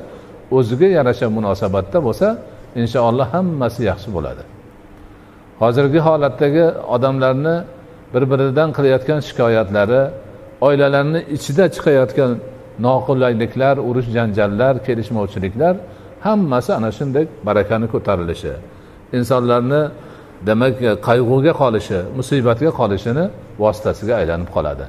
o'ziga 0.58 0.88
yarasha 0.98 1.28
munosabatda 1.38 1.98
bo'lsa 2.08 2.28
inshaalloh 2.82 3.28
hammasi 3.36 3.82
yaxshi 3.92 4.10
bo'ladi. 4.16 4.44
Hozirgi 5.62 6.00
holatdagi 6.08 6.66
odamlarni 6.96 7.56
bir 8.14 8.24
biridan 8.32 8.70
qilayotgan 8.78 9.20
shikoyatlari 9.28 10.02
oilalarni 10.68 11.20
ichida 11.36 11.66
chiqayotgan 11.76 12.32
noqulayliklar 12.86 13.76
urush 13.90 14.10
janjallar 14.16 14.74
kelishmovchiliklar 14.86 15.76
hammasi 16.26 16.72
ana 16.80 16.90
shunday 16.98 17.26
barakani 17.48 17.88
ko'tarilishi. 17.94 18.54
Insonlarni 19.18 19.82
demak 20.48 20.82
e, 20.82 20.92
qayg'uga 21.08 21.54
qolishi 21.62 22.00
musibatga 22.18 22.72
qolishini 22.80 23.26
vositasiga 23.64 24.14
aylanib 24.22 24.50
qoladi. 24.56 24.86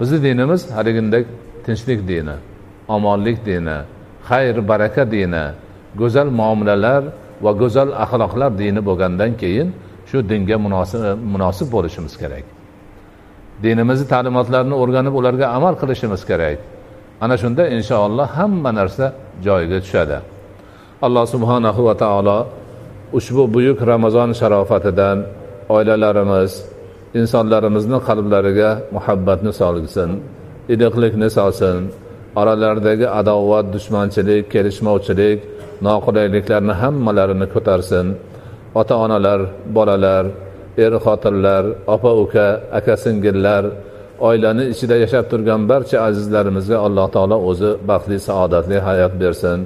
Bizni 0.00 0.18
dinimiz 0.26 0.60
haligindek 0.76 1.26
tinchlik 1.66 2.00
dini 2.10 2.36
omonlik 2.88 3.38
dini 3.46 3.78
xayr 4.28 4.56
baraka 4.70 5.04
dini 5.14 5.44
go'zal 6.00 6.28
muomalalar 6.40 7.02
va 7.44 7.52
go'zal 7.60 7.88
axloqlar 8.04 8.50
dini 8.62 8.80
bo'lgandan 8.88 9.32
keyin 9.42 9.68
shu 10.10 10.18
dinga 10.30 10.56
munosib 10.66 11.00
e, 11.08 11.10
munosib 11.34 11.68
bo'lishimiz 11.74 12.14
kerak. 12.22 12.44
Dinimizni 13.62 14.06
ta'limotlarini 14.12 14.76
o'rganib 14.82 15.14
ularga 15.20 15.46
amal 15.56 15.74
qilishimiz 15.80 16.22
kerak. 16.30 16.58
Ana 17.24 17.36
shunda 17.42 17.62
inshaalloh 17.76 18.28
hamma 18.38 18.70
narsa 18.78 19.06
joyiga 19.46 19.78
tushadi. 19.84 20.18
Alloh 21.06 21.24
subhanahu 21.34 21.80
va 21.88 21.94
taolo 22.02 22.38
ushbu 23.18 23.42
buyuk 23.54 23.78
ramazon 23.92 24.30
sharofatidan 24.40 25.18
oilalarimiz 25.74 26.52
insonlarimizni 27.20 27.98
qalblariga 28.08 28.70
muhabbatni 28.96 29.52
solg'sin 29.60 30.10
iliqlikni 30.72 31.28
solsin 31.36 31.78
oralaridagi 32.40 33.06
adovat 33.20 33.66
dushmanchilik 33.74 34.44
kelishmovchilik 34.54 35.38
noqulayliklarni 35.86 36.74
hammalarini 36.82 37.46
ko'tarsin. 37.54 38.06
Ota 38.80 38.94
onalar 39.04 39.40
bolalar 39.76 40.24
er 40.84 40.92
xotinlar 41.04 41.64
opa 41.94 42.10
uka 42.22 42.46
aka 42.78 42.94
singillar 43.04 43.64
oilani 44.28 44.64
ichida 44.72 44.96
yashab 45.04 45.24
turgan 45.30 45.60
barcha 45.70 45.98
azizlarimizga 46.08 46.78
alloh 46.86 47.06
taolo 47.14 47.36
o'zi 47.50 47.70
baxtli 47.88 48.18
saodatli 48.28 48.76
hayot 48.86 49.14
bersin. 49.22 49.58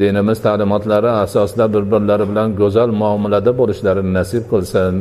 Dinimiz 0.00 0.38
ta'limotlari 0.46 1.10
asosida 1.24 1.64
bir 1.74 1.84
birlari 1.92 2.24
bilan 2.30 2.48
go'zal 2.60 2.90
muomalada 3.02 3.52
bo'lishlarini 3.60 4.12
nasib 4.18 4.44
qilsin. 4.52 4.92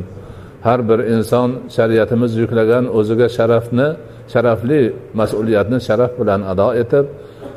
Har 0.65 0.79
bir 0.89 0.99
inson 1.15 1.49
shariatimiz 1.75 2.31
yuklagan 2.41 2.85
o'ziga 2.97 3.27
sharafni 3.37 3.87
sharafli 4.33 4.81
mas'uliyatni 5.19 5.77
sharaf 5.87 6.11
bilan 6.19 6.41
ado 6.51 6.69
etib 6.81 7.05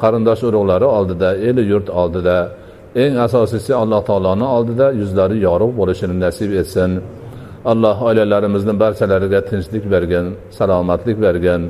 qarindosh 0.02 0.42
urug'lari 0.48 0.88
oldida 0.98 1.28
eli 1.48 1.62
yurt 1.72 1.88
oldida 2.00 2.38
eng 3.02 3.14
asosiysi 3.26 3.72
alloh 3.82 4.00
taoloni 4.08 4.46
oldida 4.56 4.86
yuzlari 5.00 5.36
yorug' 5.46 5.74
bo'lishini 5.80 6.16
nasib 6.24 6.50
etsin. 6.60 6.90
Alloh 7.72 7.96
oilalarimizni 8.08 8.74
barchalariga 8.82 9.40
tinchlik 9.50 9.84
bergin 9.94 10.26
salomatlik 10.58 11.16
bergin 11.26 11.62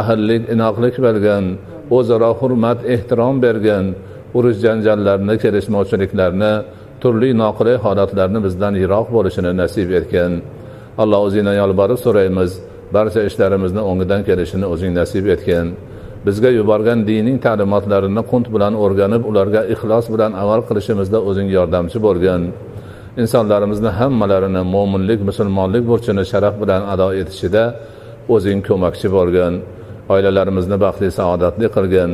ahillik 0.00 0.42
inoqlik 0.54 0.96
bergin 1.06 1.44
o'zaro 1.96 2.30
hurmat 2.40 2.78
ehtirom 2.94 3.36
bergin 3.46 3.84
urush 4.38 4.58
janjallarni 4.64 5.34
kelishmovchiliklarni 5.42 6.52
turli 7.02 7.30
noqulay 7.42 7.76
holatlarni 7.84 8.38
bizdan 8.46 8.74
yiroq 8.82 9.06
bo'lishini 9.16 9.52
nasib 9.62 9.88
etgin 10.00 10.32
alloh 11.02 11.20
o'zingdan 11.26 11.56
yolborib 11.62 11.98
so'raymiz 12.04 12.50
barcha 12.96 13.20
ishlarimizni 13.28 13.82
o'ngidan 13.90 14.20
kelishini 14.28 14.66
o'zing 14.74 14.92
nasib 15.00 15.26
etgin. 15.34 15.66
Bizga 16.26 16.50
yuborgan 16.58 16.98
dining 17.08 17.36
ta'limotlarini 17.46 18.22
qunt 18.30 18.46
bilan 18.54 18.74
o'rganib 18.84 19.22
ularga 19.30 19.62
ixlos 19.74 20.06
bilan 20.14 20.32
amal 20.42 20.60
qilishimizda 20.68 21.18
o'zing 21.28 21.48
yordamchi 21.56 21.98
bo'lgin. 22.06 22.42
Insonlarimizni 23.22 23.90
hammalarini 23.98 24.62
mo'minlik 24.74 25.20
musulmonlik 25.28 25.84
burchini 25.90 26.24
sharaf 26.32 26.54
bilan 26.62 26.82
ado 26.92 27.08
etishida 27.20 27.64
o'zing 28.34 28.58
ko'makchi 28.68 29.08
bo'lgin. 29.16 29.52
Oilalarimizni 30.14 30.76
baxtli 30.84 31.08
saodatli 31.18 31.66
qilgin. 31.76 32.10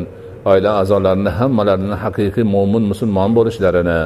Oila 0.50 0.70
a'zolarini 0.80 1.30
hammalarini 1.38 1.96
haqiqiy 2.04 2.44
mo'min 2.54 2.84
musulmon 2.92 3.30
bo'lishlarini 3.38 4.00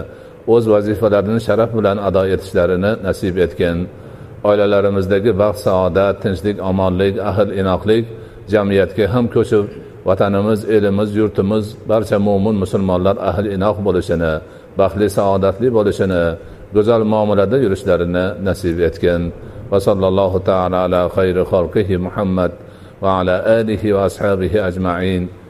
o'z 0.54 0.64
vazifalarini 0.72 1.40
sharaf 1.46 1.70
bilan 1.78 1.98
ado 2.08 2.22
etishlarini 2.34 2.90
nasib 3.06 3.34
etgin 3.44 3.78
oilalarimizdagi 4.48 5.30
baxt 5.42 5.60
saodat 5.66 6.14
tinchlik 6.22 6.56
omonlik 6.70 7.14
ahil 7.30 7.50
inoqlik 7.60 8.04
jamiyatga 8.52 9.04
ham 9.14 9.24
ko'chib 9.34 9.64
vatanimiz 10.08 10.60
elimiz 10.76 11.10
yurtimiz 11.20 11.64
barcha 11.90 12.18
mo'min 12.26 12.56
musulmonlar 12.62 13.16
ahil 13.30 13.46
inoq 13.56 13.76
bo'lishini 13.86 14.32
baxtli 14.78 15.06
saodatli 15.18 15.68
bo'lishini 15.76 16.24
go'zal 16.74 17.02
muomalada 17.12 17.56
yurishlarini 17.64 18.26
nasib 18.48 18.76
etgin 18.88 19.22
va 19.70 19.78
sallallohu 19.86 20.38
taala 20.48 20.76
ala 20.86 21.00
xayri 21.16 21.42
xalqihi 21.52 21.94
muhammad 22.06 22.52
va 23.02 23.10
ala 23.20 23.36
alihi 23.58 23.94
va 23.96 24.02
ashabihi 24.08 24.58
ajmain. 24.68 25.22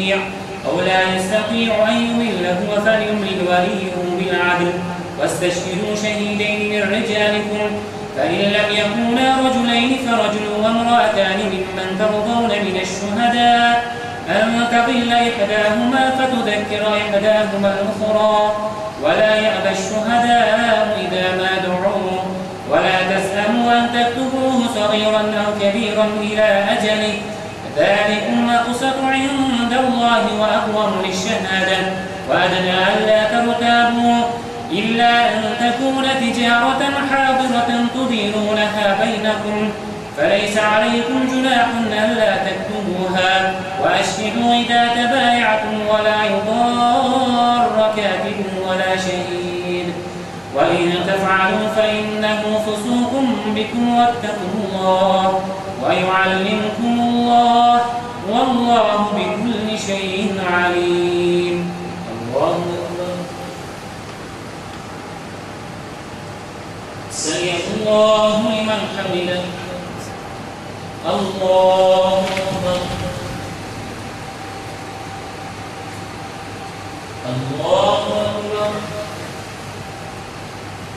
يستطيع 0.00 0.16
أو 0.66 0.80
لا 0.80 1.16
يستطيع 1.16 1.88
أن 1.88 1.96
يمل 1.96 2.46
هو 2.46 2.74
وليه 3.48 3.92
بالعدل. 4.18 4.72
واستشهدوا 5.20 5.94
شهيدين 6.02 6.72
من 6.72 6.82
رجالكم 6.92 7.70
فإن 8.16 8.38
لم 8.38 8.68
يكونا 8.80 9.36
رجلين 9.46 9.98
فرجل 10.06 10.62
وامرأتان 10.62 11.38
ممن 11.38 11.98
ترضون 11.98 12.48
من 12.48 12.80
الشهداء 12.82 13.94
أن 14.28 14.66
تضل 14.72 15.12
إحداهما 15.12 16.10
فتذكر 16.18 16.82
إحداهما 16.96 17.74
الأخرى. 17.74 18.52
ولا 19.02 19.34
يأبى 19.34 19.70
الشهداء 19.70 20.98
إذا 21.00 21.36
ما 21.36 21.52
دعوا 21.66 22.20
ولا 22.70 22.98
تسأموا 23.12 23.72
أن 23.72 23.86
تكتبوه 23.94 24.62
صغيرا 24.74 25.20
أو 25.20 25.52
كبيرا 25.62 26.06
إلى 26.20 26.64
أجله. 26.72 27.14
ذلكم 27.76 28.50
أقسط 28.50 28.96
عند 29.02 29.72
الله 29.72 30.24
وأقوم 30.40 31.02
للشهادة. 31.04 31.80
وأدنى 32.30 32.78
ألا 32.96 33.20
ترتابوا 33.24 34.18
إلا 34.72 35.28
أن 35.28 35.42
تكون 35.60 36.04
تجارة 36.20 36.82
حاضرة 37.10 37.70
تديرونها 37.94 38.98
بينكم. 39.02 39.72
فليس 40.16 40.58
عليكم 40.58 41.28
جناح 41.32 41.68
ألا 42.04 42.36
تكتبوها 42.36 43.52
وأشهدوا 43.82 44.54
إذا 44.54 44.88
تبايعتم 44.88 45.74
ولا 45.90 46.24
يضار 46.24 47.92
كاتب 47.96 48.38
ولا 48.68 48.96
شهيد 48.96 49.39
وإن 50.60 50.92
تفعلوا 51.06 51.68
فإنه 51.76 52.42
فسوق 52.66 53.12
بكم 53.56 53.94
واتقوا 53.94 54.52
الله 54.64 55.40
ويعلمكم 55.82 57.00
الله 57.00 57.80
والله 58.28 59.08
بكل 59.16 59.78
شيء 59.78 60.40
عليم. 60.52 61.72
الله 62.12 62.58
سمع 67.10 67.56
الله 67.76 68.36
لمن 68.36 68.80
حمده. 68.96 69.42
الله 71.06 72.24
أكبر. 72.36 72.80
الله 77.26 78.02
أكبر. 78.26 78.99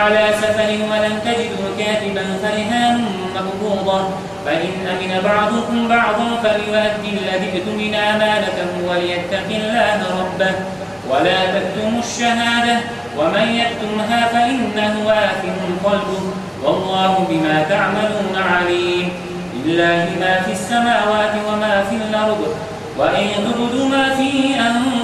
على 0.00 0.24
سفر 0.42 0.70
ولم 0.90 1.14
تجدوا 1.24 1.68
كاتبا 1.78 2.24
فرهان 2.42 3.04
مقبوضة 3.34 4.08
فإن 4.46 4.72
أمن 4.92 5.12
بعضكم 5.24 5.88
بعضا 5.88 6.26
فليؤدي 6.42 7.10
الذي 7.18 7.48
اؤتمن 7.54 7.94
أمانته 7.94 8.70
وليتق 8.88 9.48
الله 9.50 9.98
ربه. 10.20 10.54
ولا 11.10 11.40
تكتموا 11.54 12.02
الشهادة 12.06 12.76
ومن 13.18 13.46
يكتمها 13.62 14.20
فإنه 14.32 15.12
آثم 15.12 15.58
قلبه. 15.84 16.24
والله 16.64 17.26
بما 17.30 17.56
تعملون 17.68 18.36
عليم. 18.52 19.08
لله 19.64 20.06
ما 20.20 20.34
في 20.44 20.52
السماوات 20.52 21.34
وما 21.48 21.84
في 21.90 21.96
الأرض 21.96 22.42
وإن 22.98 23.26
تبدوا 23.46 23.88
ما 23.88 24.14
في 24.14 24.30
أنفسكم 24.54 24.99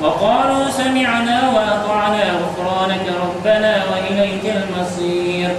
وقالوا 0.00 0.70
سمعنا 0.70 1.50
وأطعنا 1.50 2.24
غفرانك 2.24 3.06
ربنا 3.22 3.74
وإليك 3.90 4.54
المصير. 4.56 5.50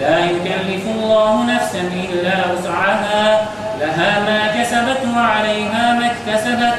لا 0.00 0.18
يكلف 0.18 0.86
الله 0.86 1.44
نفسا 1.54 1.80
إلا 1.80 2.34
وسعها. 2.52 3.48
لها 3.80 4.20
ما 4.20 4.62
كسبت 4.62 5.16
وعليها 5.16 5.92
ما 5.92 6.06
اكتسبت. 6.06 6.74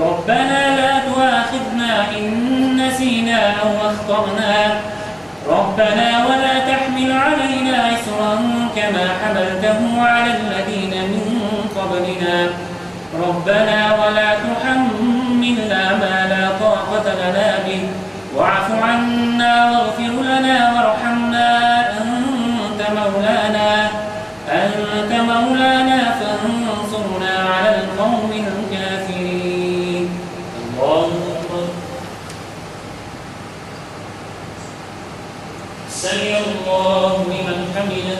ربنا 0.00 0.76
لا 0.76 0.98
تؤاخذنا 0.98 2.04
إن 2.18 2.86
نسينا 2.86 3.50
أو 3.62 3.90
أخطأنا. 3.90 4.80
ربنا 5.48 6.26
ولا 6.26 6.58
تحمل 6.58 7.12
علينا 7.12 7.92
إسرا 7.94 8.34
كما 8.76 9.08
حملته 9.24 10.02
على 10.02 10.30
الذين 10.30 10.90
من 10.90 11.40
قبلنا. 11.76 12.48
ربنا 13.14 13.94
ولا 13.94 14.34
تحملنا 14.34 15.92
ما 15.92 16.23
لا 17.14 17.20
طاقة 17.20 17.30
لنا 17.30 17.58
به 17.66 17.88
واعف 18.36 18.70
عنا 18.82 19.70
واغفر 19.70 20.14
لنا 20.22 20.72
وارحمنا 20.74 21.48
أنت 21.90 22.80
مولانا. 22.90 23.90
أنت 24.48 25.12
مولانا 25.12 25.98
فانصرنا 26.20 27.34
على 27.54 27.70
القوم 27.84 28.30
الكافرين. 28.32 30.08
الله 30.82 31.06
أكبر. 31.06 31.66
سمع 35.90 36.38
الله 36.38 37.12
لمن 37.28 37.58
حمده. 37.74 38.18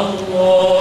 الله 0.00 0.73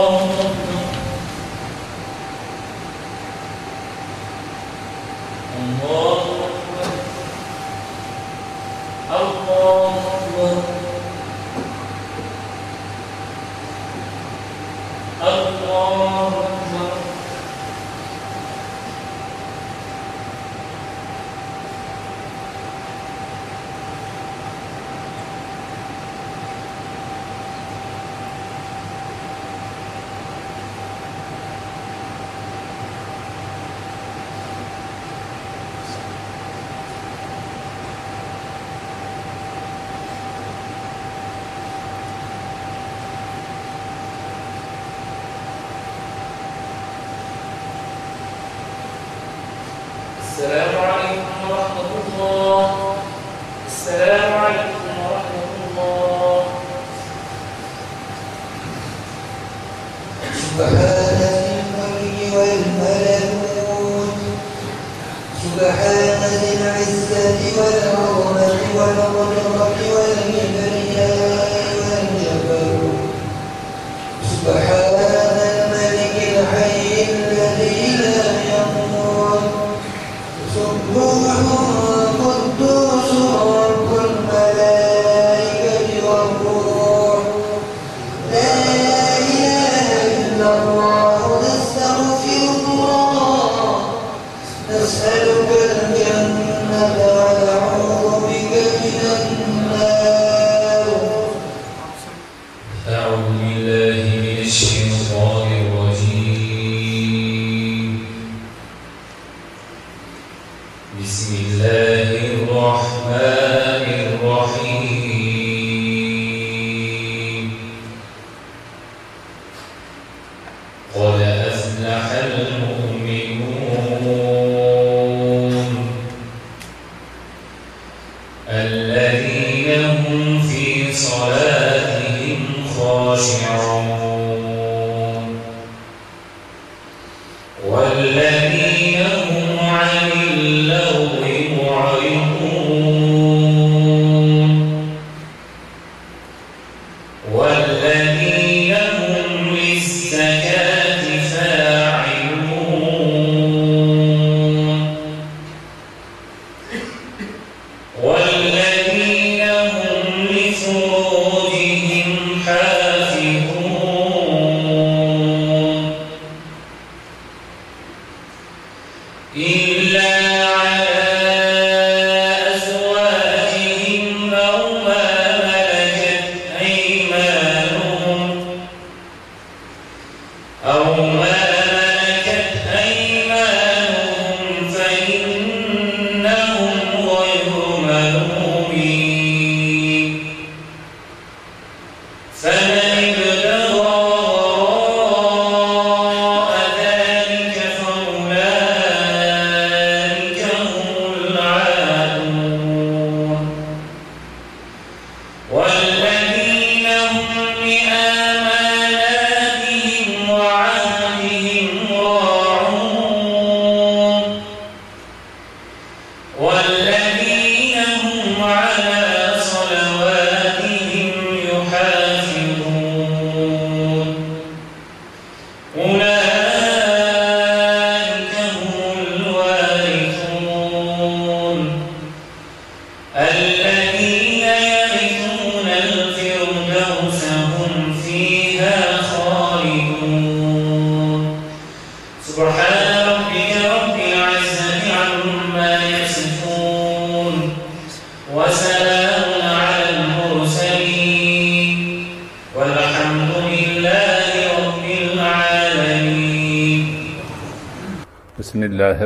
Lord. 51.49 51.72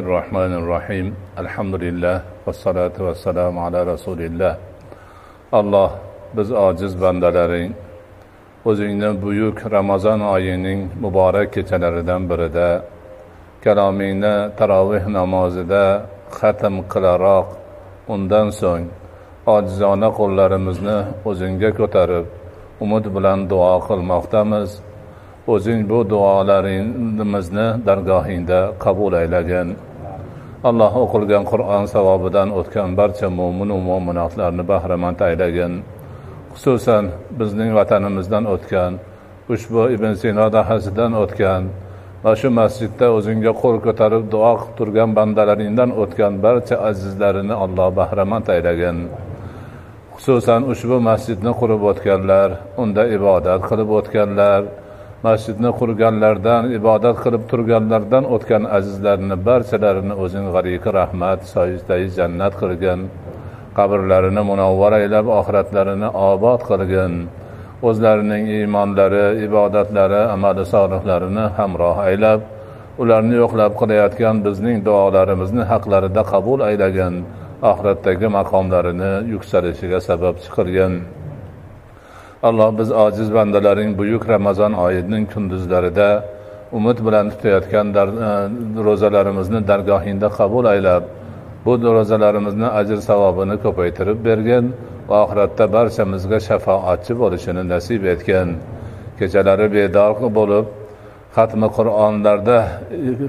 الرحمن 0.07 0.53
الرحيم 0.62 1.07
الحمد 1.43 1.74
لله 1.74 2.16
والصلاة 2.47 2.97
والسلام 3.07 3.55
على 3.59 3.78
رسول 3.93 4.20
الله 4.28 4.55
alloh 5.53 5.90
biz 6.36 6.53
ojiz 6.53 7.03
bandalaring 7.03 7.72
o'zingni 8.64 9.22
buyuk 9.22 9.72
ramazon 9.72 10.20
oyining 10.20 10.80
muborak 11.01 11.53
kechalaridan 11.53 12.30
birida 12.30 12.82
kalomingni 13.64 14.34
taroveh 14.59 15.05
namozida 15.07 15.84
xatm 16.38 16.74
qilaroq 16.93 17.47
undan 18.14 18.49
so'ng 18.61 18.84
ojizona 19.47 20.09
qo'llarimizni 20.18 20.99
o'zingga 21.30 21.70
ko'tarib 21.78 22.26
umid 22.84 23.05
bilan 23.16 23.38
duo 23.51 23.74
qilmoqdamiz 23.88 24.70
o'zing 25.47 25.90
bu 25.90 26.11
duolarimizni 26.11 27.86
dargohingda 27.86 28.61
qabul 28.84 29.12
aylagin 29.12 29.76
alloh 30.64 30.93
o'qilgan 31.03 31.43
qur'on 31.51 31.86
savobidan 31.86 32.49
o'tgan 32.60 32.89
barcha 32.99 33.28
mo'minu 33.30 33.78
mo'minotlarni 33.89 34.64
bahramand 34.72 35.20
aylagin 35.28 35.74
xususan 36.53 37.03
bizning 37.39 37.72
vatanimizdan 37.78 38.45
o'tgan 38.53 38.91
ushbu 39.53 39.82
ibn 39.95 40.12
sino 40.22 40.45
dahasidan 40.55 41.12
o'tgan 41.24 41.64
va 42.24 42.32
shu 42.39 42.49
masjidda 42.60 43.08
o'zingga 43.18 43.53
qo'l 43.62 43.78
ko'tarib 43.86 44.24
duo 44.34 44.51
qilib 44.60 44.74
turgan 44.78 45.10
bandalaringdan 45.18 45.91
o'tgan 46.01 46.34
barcha 46.45 46.76
azizlarini 46.89 47.55
alloh 47.66 47.89
bahramand 47.99 48.45
aylagin 48.55 48.97
xususan 50.16 50.62
ushbu 50.74 50.97
masjidni 51.10 51.51
qurib 51.60 51.82
o'tganlar 51.91 52.49
unda 52.84 53.03
ibodat 53.18 53.62
qilib 53.70 53.89
o'tganlar 53.99 54.62
masjidni 55.26 55.72
qurganlardan 55.80 56.63
ibodat 56.78 57.18
qilib 57.24 57.43
turganlardan 57.51 58.24
o'tgan 58.36 58.63
azizlarni 58.78 59.36
barchalarini 59.47 60.15
o'zing 60.24 60.45
g'ariki 60.55 60.89
rahmat 60.99 61.39
soyistai 61.53 62.03
jannat 62.18 62.53
qilgin. 62.61 62.99
Qabrlarini 63.78 64.43
munavvar 64.51 64.91
aylab 64.99 65.26
oxiratlarini 65.39 66.09
obod 66.32 66.61
qilgin. 66.70 67.13
O'zlarining 67.88 68.43
iymonlari 68.57 69.26
ibodatlari 69.47 70.22
amali 70.36 70.63
solihlarini 70.74 71.45
hamroh 71.57 71.97
aylab 72.07 72.39
ularni 73.01 73.36
yo'qlab 73.41 73.74
qilayotgan 73.82 74.36
bizning 74.45 74.78
duolarimizni 74.88 75.63
haqlarida 75.72 76.24
qabul 76.32 76.59
aylagin. 76.70 77.13
Oxiratdagi 77.72 78.28
maqomlarini 78.38 79.13
yuksalishiga 79.34 79.99
sababchi 80.09 80.49
qilgin 80.57 80.93
alloh 82.43 82.77
biz 82.79 82.91
ojiz 82.91 83.33
bandalaring 83.33 83.97
buyuk 83.97 84.29
ramazon 84.29 84.73
oyining 84.73 85.33
kunduzlarida 85.33 86.23
umid 86.71 86.97
bilan 87.05 87.29
tutayotgan 87.29 87.93
dar, 87.93 88.07
e, 88.07 88.29
ro'zalarimizni 88.88 89.67
dargohingda 89.67 90.29
qabul 90.39 90.65
aylab 90.73 91.03
bu 91.65 91.71
ro'zalarimizni 91.97 92.67
ajr 92.79 92.97
savobini 93.09 93.55
ko'paytirib 93.65 94.19
bergin 94.29 94.65
va 95.09 95.17
oxiratda 95.25 95.65
barchamizga 95.75 96.39
shafoatchi 96.47 97.13
bo'lishini 97.21 97.63
nasib 97.73 98.03
etgin. 98.13 98.49
Kechalari 99.19 99.67
bedor 99.75 100.13
bo'lib 100.39 100.65
xatmi 101.38 101.67
qur'onlarda 101.77 102.57
e, 102.65 102.67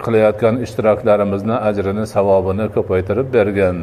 qilayotgan 0.04 0.54
ishtiroklarimizni 0.64 1.56
ajrini 1.68 2.04
savobini 2.14 2.66
ko'paytirib 2.76 3.28
bergin. 3.36 3.76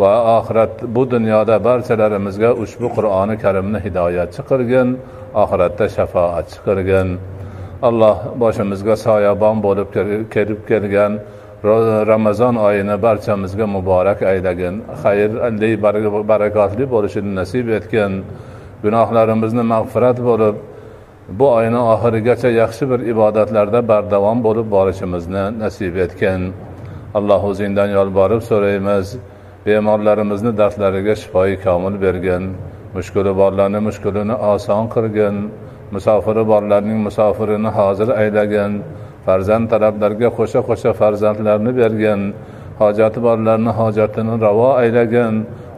Va 0.00 0.12
oxirat 0.38 0.72
bu 0.94 1.02
dunyoda 1.14 1.56
barchalarimizga 1.68 2.50
ushbu 2.62 2.88
qur'oni 2.96 3.36
karimni 3.44 3.78
hidoyatchi 3.86 4.42
qilgin 4.50 4.88
oxiratda 5.42 5.86
shafoatchi 5.96 6.58
qilgin 6.66 7.08
alloh 7.88 8.16
boshimizga 8.42 8.96
soyabon 9.06 9.56
bo'lib 9.66 9.88
kelib 10.34 10.60
kelgan 10.70 11.12
ramazon 12.12 12.54
oyini 12.68 12.96
barchamizga 13.06 13.66
muborak 13.76 14.20
aylagin 14.32 14.74
xayrli 15.02 15.70
barakotli 16.32 16.84
bo'lishini 16.94 17.32
nasib 17.40 17.66
etgin 17.78 18.12
gunohlarimizni 18.84 19.64
mag'firat 19.74 20.18
bo'lib 20.28 20.56
bu 21.38 21.46
oyni 21.58 21.80
oxirigacha 21.92 22.50
yaxshi 22.62 22.84
bir 22.90 23.00
ibodatlarda 23.12 23.80
bardavom 23.90 24.38
bo'lib 24.46 24.66
borishimizni 24.76 25.44
nasib 25.62 25.94
etgin 26.04 26.40
alloh 27.18 27.40
o'zingdan 27.50 27.88
yolborib 27.98 28.42
so'raymiz. 28.50 29.06
Bemorlarimizni 29.66 30.52
dardlariga 30.60 31.14
shifoi 31.22 31.52
komil 31.64 31.94
bergin 32.04 32.44
mushkuli 32.96 33.32
borlarni 33.40 33.80
mushkulini 33.88 34.36
oson 34.52 34.84
qilgin 34.94 35.36
musofiri 35.94 36.44
borlarning 36.52 36.98
musofirini 37.06 37.70
hozir 37.78 38.08
aylagin 38.22 38.72
farzand 39.26 39.66
talablarga 39.72 40.28
qo'sha 40.38 40.60
qo'sha 40.68 40.90
farzandlarni 41.00 41.72
bergin 41.80 42.20
hojati 42.80 43.18
borlarni 43.26 43.72
hojatini 43.80 44.34
ravo 44.44 44.68
aylagin 44.82 45.34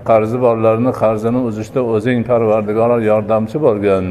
qarzi 0.09 0.39
borlarni 0.47 0.93
qarzini 1.03 1.41
uzishda 1.49 1.81
o'zing 1.95 2.21
parvardigor 2.31 2.91
yordamchi 3.11 3.59
bo'lgin. 3.67 4.05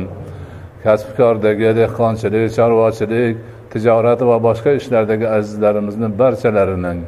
Kasbkordagi 0.86 1.70
dehqonchilik 1.80 2.46
chorvachilik 2.58 3.36
tijorat 3.72 4.20
va 4.30 4.38
boshqa 4.48 4.72
ishlardagi 4.80 5.28
azizlarimizni 5.38 6.08
barchalarining 6.22 7.00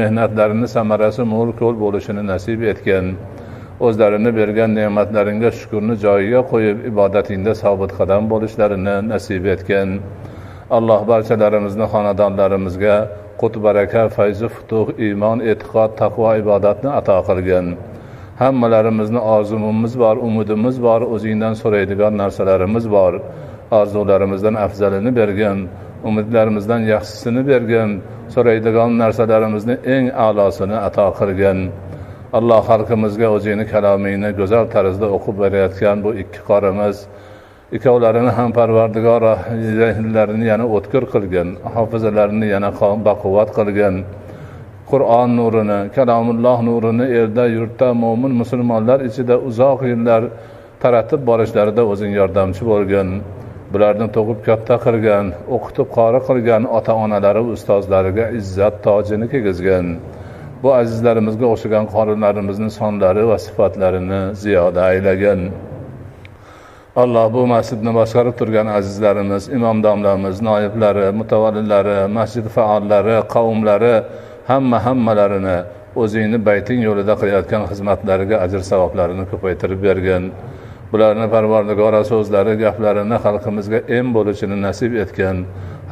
mehnatlarini 0.00 0.68
samarasi 0.76 1.22
mo'l 1.32 1.50
ko'l 1.60 1.74
bo'lishini 1.84 2.22
nasib 2.32 2.62
etgin 2.72 3.06
o'zlarini 3.86 4.30
bergan 4.38 4.70
ne'matlaringga 4.78 5.50
shukurni 5.58 5.94
joyiga 6.04 6.40
qo'yib 6.52 6.78
ibodatingda 6.90 7.52
sobit 7.62 7.92
qadam 7.98 8.22
bo'lishlarini 8.32 8.96
nasib 9.12 9.44
etgin 9.54 9.88
alloh 10.76 11.00
barchalarimizni 11.12 11.86
xonadonlarimizga 11.92 12.96
qut 13.40 13.54
baraka 13.64 14.02
fayzu 14.16 14.48
futuh 14.54 14.86
iymon 15.06 15.38
e'tiqod 15.50 15.90
taqvo 16.00 16.30
ibodatni 16.42 16.90
ato 17.00 17.18
qilgin. 17.28 17.66
Hammalarimizni 18.40 19.20
orzumimiz 19.34 19.94
bor 20.02 20.16
umidimiz 20.28 20.76
bor 20.86 21.00
o'zingdan 21.14 21.54
so'raydigan 21.62 22.12
narsalarimiz 22.22 22.84
bor. 22.96 23.12
Orzularimizdan 23.80 24.54
afzalini 24.66 25.10
bergin. 25.20 25.58
Umidlarimizdan 26.08 26.80
yaxshisini 26.92 27.42
bergin 27.50 27.90
so'raydigan 28.34 28.90
narsalarimizni 29.02 29.76
eng 29.94 30.04
a'losini 30.26 30.76
ato 30.88 31.06
qilgin. 31.18 31.58
Alloh 32.38 32.60
xalqimizga 32.70 33.28
o'zingni 33.36 33.64
kalomingni 33.72 34.30
go'zal 34.40 34.64
tarzda 34.74 35.06
o'qib 35.16 35.36
berayotgan 35.42 35.96
bu 36.04 36.10
ikki 36.22 36.40
qorimiz 36.50 36.96
ikkovlarini 37.76 38.32
ham 38.38 38.50
parvardigoro 38.58 39.34
zehnlarini 39.80 40.46
yana 40.52 40.66
o'tkir 40.76 41.04
qilgin 41.12 41.48
hofizalarini 41.74 42.46
yana 42.54 42.70
baquvvat 43.08 43.50
qilgin. 43.58 43.94
Qur'on 44.90 45.30
nurini 45.38 45.80
kalomulloh 45.96 46.58
nurini 46.68 47.06
elda 47.20 47.44
yurtda 47.56 47.88
mo'min 48.02 48.32
musulmonlar 48.40 48.98
ichida 49.08 49.36
uzoq 49.48 49.80
yillar 49.90 50.22
taratib 50.82 51.20
borishlarida 51.28 51.82
o'zing 51.92 52.12
yordamchi 52.20 52.62
bo'lgin. 52.70 53.08
Bularni 53.76 54.06
tug'ib 54.16 54.38
katta 54.48 54.76
qilgan 54.86 55.26
o'qitib 55.56 55.88
qori 55.96 56.20
qilgan 56.28 56.62
ota 56.78 56.92
onalari 57.04 57.42
ustozlariga 57.54 58.26
izzat 58.40 58.74
tojini 58.86 59.26
kiygizgin 59.32 59.86
bu 60.62 60.68
azizlarimizga 60.80 61.46
o'xshagan 61.52 61.84
qorilarimizni 61.94 62.70
sonlari 62.80 63.22
va 63.30 63.38
sifatlarini 63.46 64.20
ziyoda 64.42 64.80
aylagin 64.90 65.40
alloh 67.02 67.26
bu 67.36 67.42
masjidni 67.54 67.92
boshqarib 67.98 68.34
turgan 68.40 68.68
azizlarimiz 68.78 69.42
imom 69.56 69.76
domlamiz 69.86 70.36
noiblari 70.48 71.06
mutavallilari 71.20 71.98
masjid 72.18 72.46
faollari 72.56 73.16
qavmlari 73.34 73.94
hamma 74.50 74.78
hammalarini 74.86 75.58
o'zingni 76.02 76.38
bayting 76.48 76.80
yo'lida 76.88 77.14
qilayotgan 77.20 77.62
xizmatlariga 77.70 78.36
ajr 78.44 78.60
savoblarini 78.70 79.24
ko'paytirib 79.32 79.80
bergin 79.88 80.24
bularni 80.92 81.26
parvardigora 81.34 82.00
so'zlari 82.10 82.54
gaplarini 82.64 83.16
xalqimizga 83.24 83.78
em 83.98 84.06
bo'lishini 84.16 84.56
nasib 84.66 84.92
etgan 85.04 85.36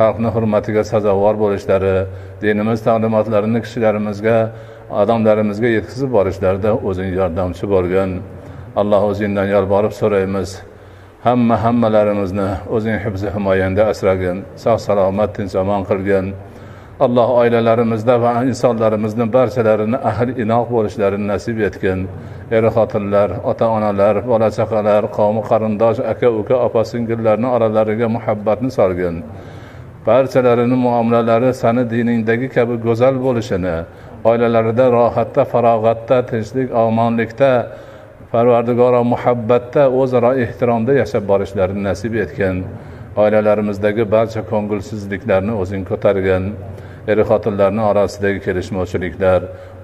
xalqni 0.00 0.28
hurmatiga 0.34 0.82
sazovor 0.92 1.34
bo'lishlari 1.42 1.94
dinimiz 2.42 2.78
ta'limotlarini 2.86 3.60
kishilarimizga 3.64 4.38
odamlarimizga 5.02 5.68
yetkazib 5.76 6.10
borishlarida 6.16 6.70
o'zing 6.88 7.10
yordamchi 7.18 7.64
bo'lgin 7.74 8.10
alloh 8.80 9.02
o'zingdan 9.10 9.46
yolborib 9.54 9.92
so'raymiz. 10.00 10.48
Hamma 11.26 11.56
hammalarimizni 11.64 12.48
o'zing 12.76 12.98
hibzi 13.04 13.28
himoyangda 13.34 13.82
asragin 13.92 14.38
sog' 14.64 14.80
salomat 14.86 15.30
tinch 15.36 15.54
omon 15.62 15.82
qilgin. 15.90 16.26
Alloh 17.00 17.28
oilalarimizda 17.40 18.20
va 18.22 18.44
insonlarimizni 18.44 19.26
barchalarini 19.32 19.98
ahil 20.10 20.30
inoq 20.44 20.66
bo'lishlarini 20.74 21.26
nasib 21.32 21.58
etgin. 21.68 22.06
Er 22.50 22.64
xotinlar 22.76 23.30
ota 23.50 23.66
onalar 23.76 24.14
bola 24.30 24.48
chaqalar 24.58 25.02
qavmi 25.16 25.42
qarindosh 25.50 25.98
aka 26.12 26.28
uka 26.40 26.56
opa 26.66 26.82
singillarni 26.90 27.48
oralariga 27.56 28.08
muhabbatni 28.16 28.70
solgin. 28.78 29.16
Barchalarini 30.06 30.76
muomalalari 30.84 31.50
sani 31.62 31.82
diningdagi 31.92 32.48
kabi 32.56 32.74
go'zal 32.86 33.14
bo'lishini 33.26 33.76
oilalarida 34.30 34.86
rohatda 34.98 35.42
farog'atda 35.52 36.16
tinchlik 36.30 36.68
omonlikda 36.84 37.50
parvardigoro 38.32 39.00
muhabbatda 39.12 39.82
o'zaro 40.00 40.30
ehtiromda 40.44 40.92
yashab 41.02 41.24
borishlarini 41.30 41.82
nasib 41.90 42.14
etgin. 42.24 42.56
Oilalarimizdagi 43.22 44.04
barcha 44.14 44.40
ko'ngilsizliklarni 44.52 45.52
o'zing 45.62 45.82
ko'targin. 45.90 46.44
Er 47.10 47.18
xotinlarni 47.30 47.82
orasidagi 47.90 48.40
kelishmovchiliklar 48.46 49.40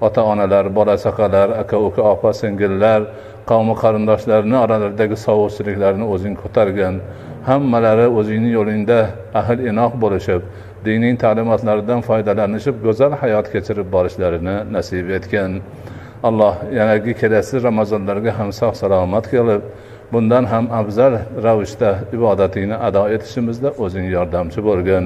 ota 0.07 0.21
onalar 0.31 0.65
bola 0.77 0.95
chaqalar 1.03 1.49
aka 1.61 1.77
uka 1.87 2.01
opa 2.13 2.29
singillar 2.41 3.01
qavmi 3.49 3.73
qarindoshlarni 3.83 4.57
oralaridagi 4.65 5.17
sovuqchiliklarni 5.25 6.05
o'zing 6.13 6.35
ko'targin 6.41 6.95
hammalari 7.49 8.07
o'zingni 8.19 8.51
yo'lingda 8.57 8.99
ahil 9.39 9.59
inoq 9.71 9.93
bo'lishib 10.03 10.41
diniy 10.85 11.13
ta'limotlaridan 11.23 11.99
foydalanishib 12.07 12.75
go'zal 12.85 13.11
hayot 13.21 13.47
kechirib 13.53 13.87
borishlarini 13.95 14.55
nasib 14.75 15.09
etgin 15.17 15.51
alloh 16.29 16.55
yanagi 16.79 17.13
kelasi 17.21 17.55
ramazonlarga 17.67 18.31
ham 18.39 18.49
sog' 18.59 18.75
salomat 18.83 19.25
qilib 19.33 19.61
bundan 20.13 20.45
ham 20.51 20.65
afzal 20.79 21.13
ravishda 21.45 21.91
ibodatingni 22.15 22.77
ado 22.87 23.03
etishimizda 23.15 23.69
o'zing 23.83 24.05
yordamchi 24.15 24.59
bo'lgin. 24.69 25.05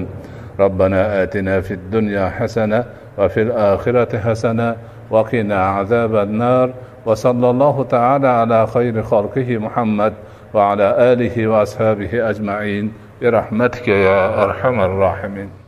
ربنا 0.60 1.24
آتنا 1.24 1.62
في 1.62 1.74
الدنيا 1.74 2.30
حسنة 2.30 2.84
وفي 3.18 3.42
الآخرة 3.42 4.18
حسنة 4.20 4.76
وقنا 5.10 5.66
عذاب 5.66 6.16
النار 6.16 6.74
وصلى 7.06 7.50
الله 7.50 7.84
تعالى 7.84 8.28
على 8.28 8.68
خير 8.68 9.04
خلقه 9.04 9.58
محمد 9.58 10.14
وعلى 10.54 11.14
آله 11.14 11.48
وأصحابه 11.48 12.30
أجمعين 12.30 12.94
برحمتك 13.22 13.88
يا 13.88 14.44
أرحم 14.44 14.80
الراحمين 14.80 15.65